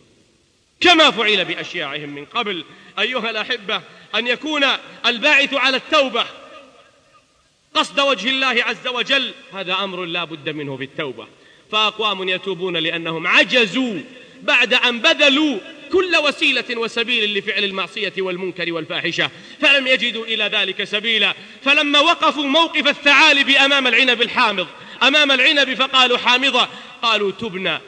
كما 0.80 1.12
فعل 1.12 1.46
بأشياعهم 1.46 2.10
من 2.10 2.26
قبل 2.26 2.64
أيها 3.00 3.30
الأحبة 3.30 3.82
أن 4.16 4.28
يكون 4.28 4.66
الباعث 5.06 5.54
على 5.54 5.78
التوبة. 5.78 6.26
قصد 7.74 8.00
وجه 8.00 8.30
الله 8.30 8.64
عز 8.64 8.88
وجل 8.88 9.34
هذا 9.54 9.74
أمر 9.74 10.06
لا 10.06 10.24
بد 10.24 10.50
منه 10.50 10.78
في 10.78 10.84
التوبة. 10.84 11.28
فأقوام 11.72 12.30
يتوبون 12.30 12.78
لأنهم 12.78 13.28
عجزوا 13.28 14.00
بعد 14.42 14.74
أن 14.74 15.00
بذلوا 15.00 15.60
كل 15.92 16.16
وسيلة 16.24 16.78
وسبيل 16.78 17.38
لفعل 17.38 17.64
المعصية 17.64 18.14
والمنكر 18.18 18.74
والفاحشة 18.74 19.30
فلم 19.62 19.88
يجدوا 19.88 20.26
إلى 20.26 20.44
ذلك 20.44 20.84
سبيلا. 20.84 21.34
فلما 21.64 22.00
وقفوا 22.00 22.46
موقف 22.46 22.88
الثعالب 22.88 23.50
أمام 23.50 23.88
العنب 23.88 24.22
الحامض 24.22 24.68
أمام 25.04 25.32
العنب 25.32 25.74
فقالوا 25.74 26.18
حامضة 26.18 26.68
قالوا 27.02 27.32
تبنا 27.32 27.82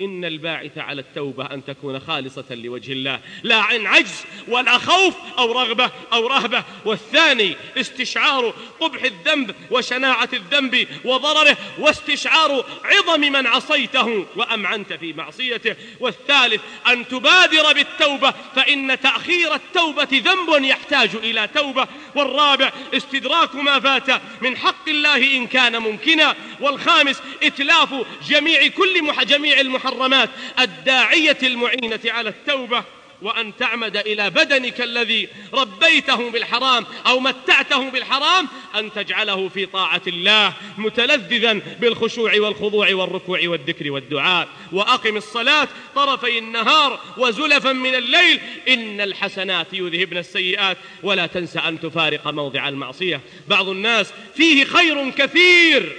إن 0.00 0.24
الباعث 0.24 0.78
على 0.78 1.00
التوبة 1.00 1.44
أن 1.44 1.64
تكون 1.64 2.00
خالصة 2.00 2.44
لوجه 2.50 2.92
الله. 2.92 3.20
لا 3.42 3.56
عن 3.56 3.86
عجز 3.86 4.24
ولا 4.48 4.78
خوف 4.78 5.14
أو 5.38 5.52
رغبة 5.52 5.90
أو 6.12 6.26
رهبة. 6.26 6.64
والثاني 6.84 7.56
استشعار 7.76 8.54
قبح 8.80 9.02
الذنب 9.02 9.54
وشناعة 9.70 10.28
الذنب 10.32 10.88
وضرره 11.04 11.56
واستشعار 11.78 12.64
عظم 12.84 13.20
من 13.20 13.46
عصيته 13.46 14.26
وأمعنت 14.36 14.92
في 14.92 15.12
معصيته. 15.12 15.76
والثالث 16.00 16.60
أن 16.88 17.08
تبادر 17.08 17.72
بالتوبة 17.72 18.34
فإن 18.56 19.00
تأخير 19.00 19.54
التوبة 19.54 20.08
ذنب 20.12 20.64
يحتاج 20.64 21.10
إلى 21.14 21.48
توبة. 21.54 21.88
والرابع 22.14 22.72
استدراك 22.94 23.54
ما 23.54 23.80
فات 23.80 24.22
من 24.40 24.56
حق 24.56 24.88
الله 24.88 25.36
إن 25.36 25.46
كان 25.46 25.78
ممكنا. 25.78 26.36
والخامس 26.60 27.22
إتلاف 27.42 27.94
جميع 28.28 28.68
كل 28.68 28.94
جميع 29.24 29.60
المح 29.60 29.83
المحرمات 29.84 30.30
الداعية 30.60 31.38
المعينة 31.42 32.00
على 32.06 32.28
التوبة 32.28 32.84
وأن 33.22 33.56
تعمد 33.56 33.96
إلى 33.96 34.30
بدنك 34.30 34.80
الذي 34.80 35.28
ربيته 35.54 36.30
بالحرام 36.30 36.86
أو 37.06 37.20
متعته 37.20 37.90
بالحرام 37.90 38.48
أن 38.74 38.92
تجعله 38.92 39.48
في 39.48 39.66
طاعة 39.66 40.02
الله 40.06 40.52
متلذذا 40.78 41.52
بالخشوع 41.52 42.32
والخضوع 42.40 42.94
والركوع 42.94 43.40
والذكر 43.44 43.90
والدعاء. 43.90 44.48
وأقم 44.72 45.16
الصلاة 45.16 45.68
طرفي 45.94 46.38
النهار 46.38 47.00
وزلفا 47.16 47.72
من 47.72 47.94
الليل 47.94 48.40
إن 48.68 49.00
الحسنات 49.00 49.66
يذهبن 49.72 50.18
السيئات. 50.18 50.76
ولا 51.02 51.26
تنس 51.26 51.56
أن 51.56 51.80
تفارق 51.80 52.28
موضع 52.28 52.68
المعصية. 52.68 53.20
بعض 53.48 53.68
الناس 53.68 54.12
فيه 54.36 54.64
خير 54.64 55.10
كثير 55.10 55.96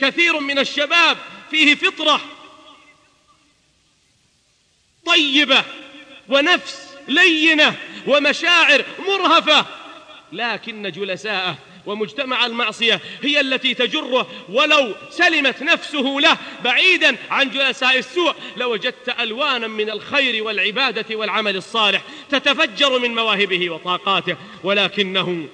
كثير 0.00 0.40
من 0.40 0.58
الشباب 0.58 1.16
فيه 1.50 1.74
فطرة. 1.74 2.20
طيبة 5.06 5.64
ونفس 6.28 6.96
لينة 7.08 7.74
ومشاعر 8.06 8.84
مرهفة. 9.08 9.66
لكن 10.32 10.90
جلساءه 10.90 11.58
ومجتمع 11.86 12.46
المعصية 12.46 13.00
هي 13.22 13.40
التي 13.40 13.74
تجره 13.74 14.26
ولو 14.48 14.94
سلمت 15.10 15.62
نفسه 15.62 16.16
له 16.20 16.36
بعيدا 16.64 17.16
عن 17.30 17.50
جلساء 17.50 17.98
السوء. 17.98 18.34
لوجدت 18.56 19.14
ألوانا 19.20 19.66
من 19.66 19.90
الخير 19.90 20.44
والعبادة 20.44 21.16
والعمل 21.16 21.56
الصالح 21.56 22.02
تتفجر 22.30 22.98
من 22.98 23.14
مواهبه 23.14 23.70
وطاقاته 23.70 24.36
ولكنه 24.64 25.48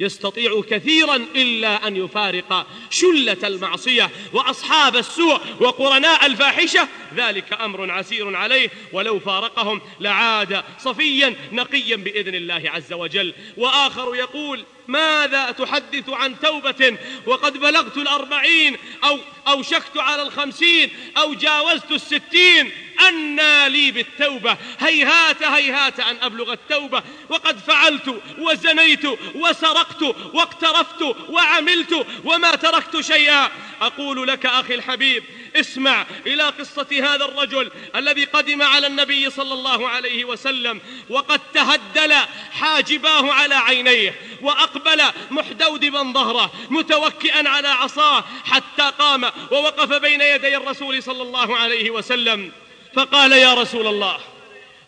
يستطيع 0.00 0.62
كثيرا 0.70 1.16
إلا 1.16 1.86
أن 1.88 1.96
يفارق 1.96 2.66
شلة 2.90 3.36
المعصية 3.44 4.10
وأصحاب 4.32 4.96
السوء 4.96 5.40
وقرناء 5.60 6.26
الفاحشة. 6.26 6.88
ذلك 7.14 7.52
أمر 7.52 7.90
عسير 7.90 8.36
عليه 8.36 8.70
ولو 8.92 9.20
فارقهم 9.20 9.80
لعاد 10.00 10.62
صفيا 10.78 11.36
نقيا 11.52 11.96
بإذن 11.96 12.34
الله 12.34 12.62
عز 12.64 12.92
وجل. 12.92 13.34
وآخر 13.56 14.14
يقول 14.14 14.64
ماذا 14.88 15.50
تحدث 15.50 16.08
عن 16.08 16.40
توبة 16.40 16.96
وقد 17.26 17.58
بلغت 17.58 17.96
الأربعين 17.96 18.76
أو 19.04 19.18
أوشكت 19.48 19.96
على 19.96 20.22
الخمسين 20.22 20.90
أو 21.16 21.34
جاوزت 21.34 21.90
الستين؟ 21.90 22.70
أنى 23.08 23.68
لي 23.68 23.90
بالتوبة. 23.90 24.56
هيهات 24.80 25.42
هيهات 25.42 26.00
أن 26.00 26.16
أبلغ 26.22 26.52
التوبة. 26.52 27.02
وقد 27.28 27.58
فعلت 27.58 28.22
وزنيت 28.38 29.04
وسرقت 29.34 30.02
واقترفت 30.34 31.02
وعملت 31.28 32.06
وما 32.24 32.50
تركت 32.50 33.00
شيئا. 33.00 33.50
أقول 33.80 34.28
لك 34.28 34.46
أخي 34.46 34.74
الحبيب 34.74 35.24
اسمع 35.56 36.06
إلى 36.26 36.42
قصة 36.42 36.86
هذا 36.92 37.24
الرجل 37.24 37.70
الذي 37.96 38.24
قدم 38.24 38.62
على 38.62 38.86
النبي 38.86 39.30
صلى 39.30 39.54
الله 39.54 39.88
عليه 39.88 40.24
وسلم. 40.24 40.80
وقد 41.10 41.40
تهدل 41.54 42.14
حاجباه 42.52 43.32
على 43.32 43.54
عينيه 43.54 44.14
وأقبل 44.42 45.02
محدودبا 45.30 46.02
ظهره 46.02 46.52
متوكئا 46.70 47.48
على 47.48 47.68
عصاه 47.68 48.24
حتى 48.44 48.92
قام 48.98 49.24
ووقف 49.50 49.92
بين 49.92 50.20
يدي 50.20 50.56
الرسول 50.56 51.02
صلى 51.02 51.22
الله 51.22 51.56
عليه 51.56 51.90
وسلم. 51.90 52.52
فقال 52.98 53.32
يا 53.32 53.54
رسول 53.54 53.86
الله 53.86 54.18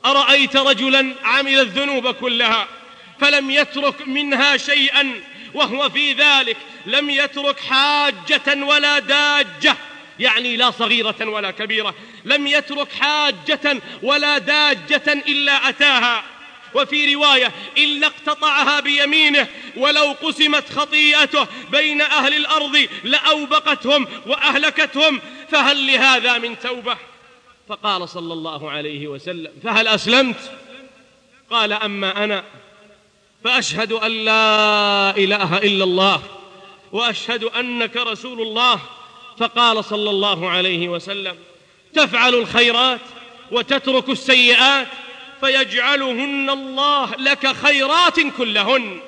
أرأيت 0.04 0.56
رجلا 0.56 1.14
عمل 1.24 1.60
الذنوب 1.60 2.10
كلها 2.10 2.68
فلم 3.20 3.50
يترك 3.50 4.08
منها 4.08 4.56
شيئا 4.56 5.20
وهو 5.54 5.90
في 5.90 6.12
ذلك 6.12 6.56
لم 6.86 7.10
يترك 7.10 7.60
حاجة 7.60 8.64
ولا 8.64 8.98
داجة 8.98 9.76
يعني 10.18 10.56
لا 10.56 10.70
صغيرة 10.70 11.16
ولا 11.20 11.50
كبيرة 11.50 11.94
لم 12.24 12.46
يترك 12.46 12.92
حاجة 12.92 13.80
ولا 14.02 14.38
داجة 14.38 15.12
إلا 15.12 15.68
أتاها. 15.68 16.24
وفي 16.74 17.14
رواية 17.14 17.52
إلا 17.78 18.06
اقتطعها 18.06 18.80
بيمينه 18.80 19.46
ولو 19.76 20.16
قسمت 20.22 20.72
خطيئته 20.72 21.46
بين 21.70 22.00
أهل 22.00 22.34
الأرض 22.34 22.88
لأوبقتهم 23.04 24.08
وأهلكتهم 24.26 25.20
فهل 25.50 25.86
لهذا 25.86 26.38
من 26.38 26.58
توبة؟ 26.58 27.09
فقال 27.70 28.08
صلى 28.08 28.32
الله 28.32 28.70
عليه 28.70 29.08
وسلم 29.08 29.52
فهل 29.62 29.88
أسلمت؟ 29.88 30.50
قال 31.50 31.72
أما 31.72 32.24
أنا 32.24 32.44
فأشهد 33.44 33.92
أن 33.92 34.10
لا 34.24 35.16
إله 35.16 35.58
إلا 35.58 35.84
الله 35.84 36.22
وأشهد 36.92 37.44
أنك 37.44 37.96
رسول 37.96 38.42
الله. 38.42 38.80
فقال 39.38 39.84
صلى 39.84 40.10
الله 40.10 40.50
عليه 40.50 40.88
وسلم 40.88 41.36
تفعل 41.94 42.34
الخيرات 42.34 43.00
وتترك 43.52 44.08
السيئات 44.08 44.88
فيجعلهن 45.40 46.50
الله 46.50 47.14
لك 47.16 47.46
خيرات 47.46 48.20
كلهن. 48.38 49.00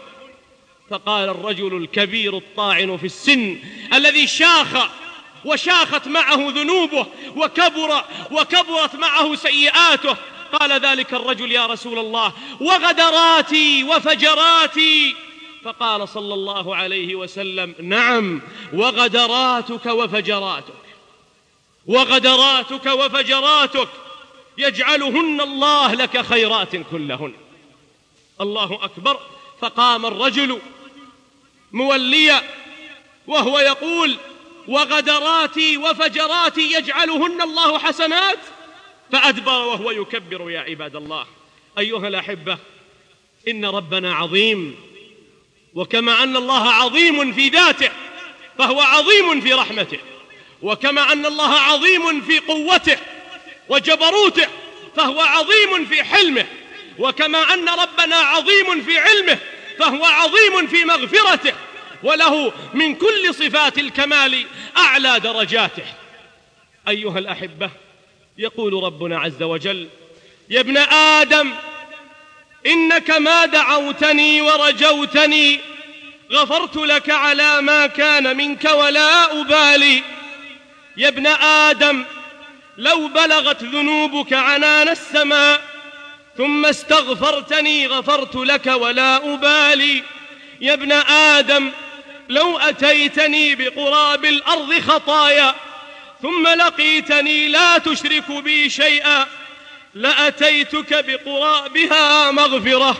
فقال 0.90 1.28
الرجل 1.28 1.76
الكبير 1.76 2.36
الطاعن 2.36 2.96
في 2.96 3.06
السن 3.06 3.58
الذي 3.94 4.26
شاخ 4.26 5.01
وشاخت 5.44 6.08
معه 6.08 6.50
ذنوبه 6.50 7.06
وكبر 7.36 8.04
وكبرت 8.30 8.94
معه 8.94 9.34
سيئاته. 9.34 10.16
قال 10.52 10.72
ذلك 10.72 11.14
الرجل 11.14 11.52
يا 11.52 11.66
رسول 11.66 11.98
الله 11.98 12.32
وغدراتي 12.60 13.84
وفجراتي. 13.84 15.16
فقال 15.64 16.08
صلى 16.08 16.34
الله 16.34 16.76
عليه 16.76 17.14
وسلم 17.14 17.74
نعم 17.80 18.42
وغدراتك 18.72 19.86
وفجراتك 19.86 20.82
وغدراتك 21.86 22.86
وفجراتك 22.86 23.88
يجعلهن 24.58 25.40
الله 25.40 25.94
لك 25.94 26.26
خيرات 26.26 26.76
كلهن. 26.76 27.34
الله 28.40 28.78
أكبر. 28.82 29.20
فقام 29.60 30.06
الرجل 30.06 30.60
موليا 31.72 32.42
وهو 33.26 33.58
يقول 33.58 34.16
وغدراتي 34.68 35.76
وفجراتي 35.76 36.72
يجعلهن 36.72 37.42
الله 37.42 37.78
حسنات 37.78 38.38
فأدبر 39.12 39.52
وهو 39.52 39.90
يكبر 39.90 40.50
يا 40.50 40.60
عباد 40.60 40.96
الله. 40.96 41.26
أيها 41.78 42.08
الأحبة 42.08 42.58
إن 43.48 43.64
ربنا 43.64 44.14
عظيم 44.14 44.76
وكما 45.74 46.22
أن 46.22 46.36
الله 46.36 46.68
عظيم 46.68 47.32
في 47.32 47.48
ذاته 47.48 47.90
فهو 48.58 48.80
عظيم 48.80 49.40
في 49.40 49.52
رحمته 49.52 49.98
وكما 50.62 51.12
أن 51.12 51.26
الله 51.26 51.54
عظيم 51.54 52.20
في 52.20 52.38
قوته 52.38 52.96
وجبروته 53.68 54.46
فهو 54.96 55.20
عظيم 55.20 55.84
في 55.84 56.04
حلمه 56.04 56.46
وكما 56.98 57.54
أن 57.54 57.68
ربنا 57.68 58.16
عظيم 58.16 58.82
في 58.82 58.98
علمه 58.98 59.38
فهو 59.78 60.04
عظيم 60.04 60.66
في 60.66 60.84
مغفرته. 60.84 61.52
وله 62.02 62.52
من 62.74 62.94
كل 62.94 63.34
صفات 63.34 63.78
الكمال 63.78 64.44
أعلى 64.76 65.20
درجاته. 65.20 65.84
أيها 66.88 67.18
الأحبة 67.18 67.70
يقول 68.38 68.82
ربنا 68.82 69.20
عز 69.20 69.42
وجل 69.42 69.88
يا 70.50 70.60
ابن 70.60 70.76
آدم 70.76 71.54
إنك 72.66 73.10
ما 73.10 73.46
دعوتني 73.46 74.40
ورجوتني 74.40 75.60
غفرت 76.32 76.76
لك 76.76 77.10
على 77.10 77.62
ما 77.62 77.86
كان 77.86 78.36
منك 78.36 78.64
ولا 78.64 79.40
أبالي. 79.40 80.02
يا 80.96 81.08
ابن 81.08 81.26
آدم 81.26 82.04
لو 82.78 83.08
بلغت 83.08 83.62
ذنوبك 83.62 84.32
عنان 84.32 84.88
السماء 84.88 85.60
ثم 86.36 86.66
استغفرتني 86.66 87.86
غفرت 87.86 88.36
لك 88.36 88.66
ولا 88.66 89.34
أبالي. 89.34 90.02
يا 90.60 90.72
ابن 90.72 90.92
آدم 90.92 91.70
لو 92.32 92.58
أتيتني 92.58 93.54
بقراب 93.54 94.24
الأرض 94.24 94.80
خطايا 94.80 95.54
ثم 96.22 96.48
لقيتني 96.48 97.48
لا 97.48 97.78
تشرك 97.78 98.30
بي 98.30 98.70
شيئا 98.70 99.26
لأتيتك 99.94 101.04
بقرابها 101.04 102.30
مغفرة. 102.30 102.96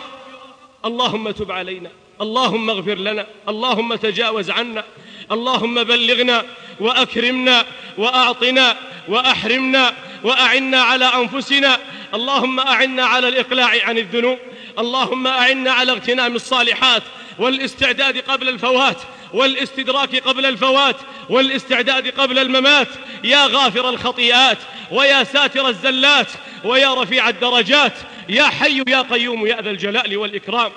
اللهم 0.85 1.31
تب 1.31 1.51
علينا 1.51 1.89
اللهم 2.21 2.69
اغفر 2.69 2.95
لنا 2.95 3.27
اللهم 3.49 3.95
تجاوز 3.95 4.49
عنا 4.49 4.83
اللهم 5.31 5.83
بلغنا 5.83 6.45
وأكرمنا 6.79 7.65
وأعطنا 7.97 8.77
وأحرمنا 9.07 9.93
وأعنا 10.23 10.81
على 10.81 11.05
أنفسنا. 11.05 11.79
اللهم 12.13 12.59
أعنا 12.59 13.05
على 13.05 13.27
الإقلاع 13.27 13.85
عن 13.85 13.97
الذنوب 13.97 14.37
اللهم 14.79 15.27
أعنا 15.27 15.71
على 15.71 15.91
اغتنام 15.91 16.35
الصالحات 16.35 17.03
والإستعداد 17.39 18.17
قبل 18.17 18.49
الفوات. 18.49 18.97
والاستدراك 19.33 20.15
قبل 20.15 20.45
الفوات 20.45 20.95
والاستعداد 21.29 22.07
قبل 22.07 22.39
الممات 22.39 22.87
يا 23.23 23.45
غافر 23.45 23.89
الخطيئات 23.89 24.57
ويا 24.91 25.23
ساتر 25.23 25.67
الزلات 25.67 26.27
ويا 26.63 26.93
رفيع 26.93 27.29
الدرجات 27.29 27.93
يا 28.29 28.43
حي 28.43 28.83
يا 28.87 29.01
قيوم 29.01 29.47
يا 29.47 29.61
ذا 29.61 29.69
الجلال 29.69 30.17
والإكرام. 30.17 30.71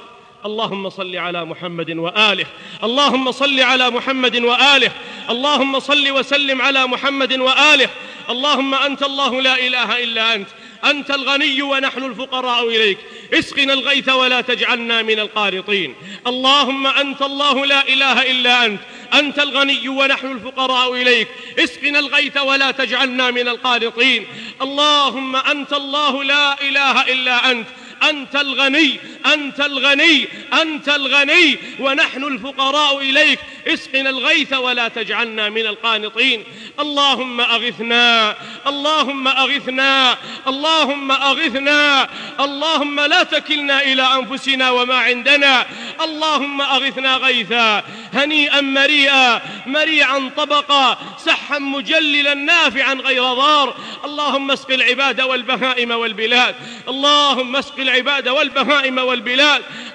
اللهم 0.45 0.91
صل 0.91 1.17
على 1.17 1.45
محمد 1.45 1.91
وآله 1.91 2.47
اللهم 2.85 3.33
صل 3.33 3.61
على 3.61 3.91
محمد 3.91 4.37
وآله 4.37 4.91
اللهم 5.31 5.81
صل 5.81 6.11
وسلم 6.11 6.63
على 6.63 6.87
محمد 6.87 7.33
وآله. 7.33 7.89
اللهم 8.31 8.75
أنت 8.75 9.03
الله 9.03 9.43
لا 9.43 9.59
إله 9.67 10.05
إلا 10.05 10.35
أنت. 10.35 10.49
أنت 10.85 11.11
الغني 11.11 11.63
ونحن 11.63 12.05
الفقراء 12.05 12.69
إليك. 12.69 12.99
اسقنا 13.35 13.73
الغيث 13.73 14.09
ولا 14.09 14.41
تجعلنا 14.41 15.03
من 15.03 15.19
القارطين 15.19 15.95
اللهم 16.27 16.87
أنت 16.87 17.23
الله 17.23 17.67
لا 17.67 17.89
إله 17.89 18.31
إلا 18.31 18.67
أنت. 18.67 18.81
أنت 19.15 19.39
الغني 19.39 19.89
ونحن 19.89 20.33
الفقراء 20.33 20.95
إليك. 20.95 21.29
اسقنا 21.59 21.99
الغيث 21.99 22.37
ولا 22.37 22.71
تجعلنا 22.71 23.31
من 23.31 23.49
القارطين 23.49 24.27
اللهم 24.63 25.37
أنت 25.37 25.73
الله 25.73 26.25
لا 26.25 26.61
إله 26.61 27.03
إلا 27.03 27.51
أنت. 27.51 27.67
أنت 28.03 28.37
الغني 28.37 29.01
أنت 29.35 29.61
الغني 29.61 30.29
أنت 30.63 30.89
الغني 30.89 31.59
ونحن 31.81 32.25
الفقراء 32.25 32.99
إليك. 32.99 33.39
اسقنا 33.67 34.11
الغيث 34.11 34.53
ولا 34.53 34.89
تجعلنا 34.89 35.49
من 35.49 35.67
القانطين. 35.67 36.45
اللهم 36.81 37.41
أغثنا 37.41 38.37
اللهم 38.67 39.29
أغثنا 39.29 40.19
اللهم 40.49 41.13
أغثنا 41.13 42.09
اللهم 42.41 43.01
لا 43.01 43.23
تكلنا 43.23 43.83
إلى 43.83 44.03
أنفسنا 44.03 44.71
وما 44.71 44.95
عندنا. 44.95 45.67
اللهم 46.01 46.61
أغثنا 46.61 47.17
غيثا 47.17 47.83
هنيئا 48.15 48.61
مريئا 48.61 49.41
مريعا 49.67 50.31
طبقا 50.37 50.99
سحا 51.19 51.59
مجللا 51.59 52.35
نافعا 52.35 52.95
غير 52.95 53.23
ضار. 53.23 53.77
اللهم 54.05 54.51
اسق 54.51 54.71
العباد 54.71 55.21
والبهائم 55.21 55.91
والبلاد. 55.91 56.55
اللهم 56.89 57.57
اسق 57.57 57.81
العباد 57.81 58.29
والبهائم 58.29 58.99
والبلاد. 58.99 59.16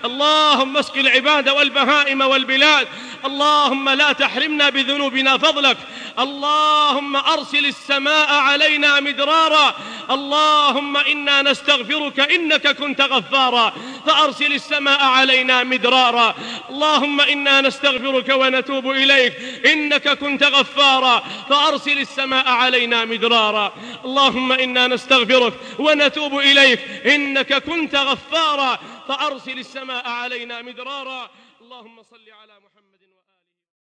اللهم 0.06 0.78
اسق 0.78 0.98
العباد 0.98 1.50
والبهائم 1.50 2.22
والبلاد. 2.22 2.88
اللهم 3.26 3.90
لا 3.90 4.12
تحرمنا 4.12 4.70
بذنوبنا 4.70 5.38
فضلك. 5.38 5.78
اللهم 6.20 7.16
أرسل 7.16 7.66
السماء 7.66 8.34
علينا 8.34 9.00
مدرارا. 9.00 9.76
اللهم 10.12 10.98
إنا 10.98 11.42
نستغفرك 11.42 12.20
إنك 12.20 12.68
كنت 12.68 13.02
غفارا. 13.02 13.74
فأرسل 14.06 14.54
السماء 14.54 15.02
علينا 15.02 15.64
مدرارا. 15.64 16.36
اللهم 16.70 17.22
إنا 17.22 17.62
نستغفرك 17.62 18.30
ونتوب 18.30 18.92
إليك. 18.92 19.34
إنك 19.66 20.10
كنت 20.10 20.44
غفارا. 20.44 21.24
فأرسل 21.50 22.00
السماء 22.00 22.48
علينا 22.48 23.06
مدرارا. 23.06 23.74
اللهم 24.06 24.52
إنا 24.52 24.88
نستغفرك 24.88 25.54
ونتوب 25.80 26.40
إليك. 26.40 26.80
إنك 27.06 27.54
كنت 27.54 27.96
غفارا. 27.96 28.80
فأرسل 29.12 29.59
السماء 29.59 30.07
علينا 30.07 30.62
مدرارا. 30.62 31.30
اللهم 31.62 32.03
صل 32.03 32.30
على 32.30 32.59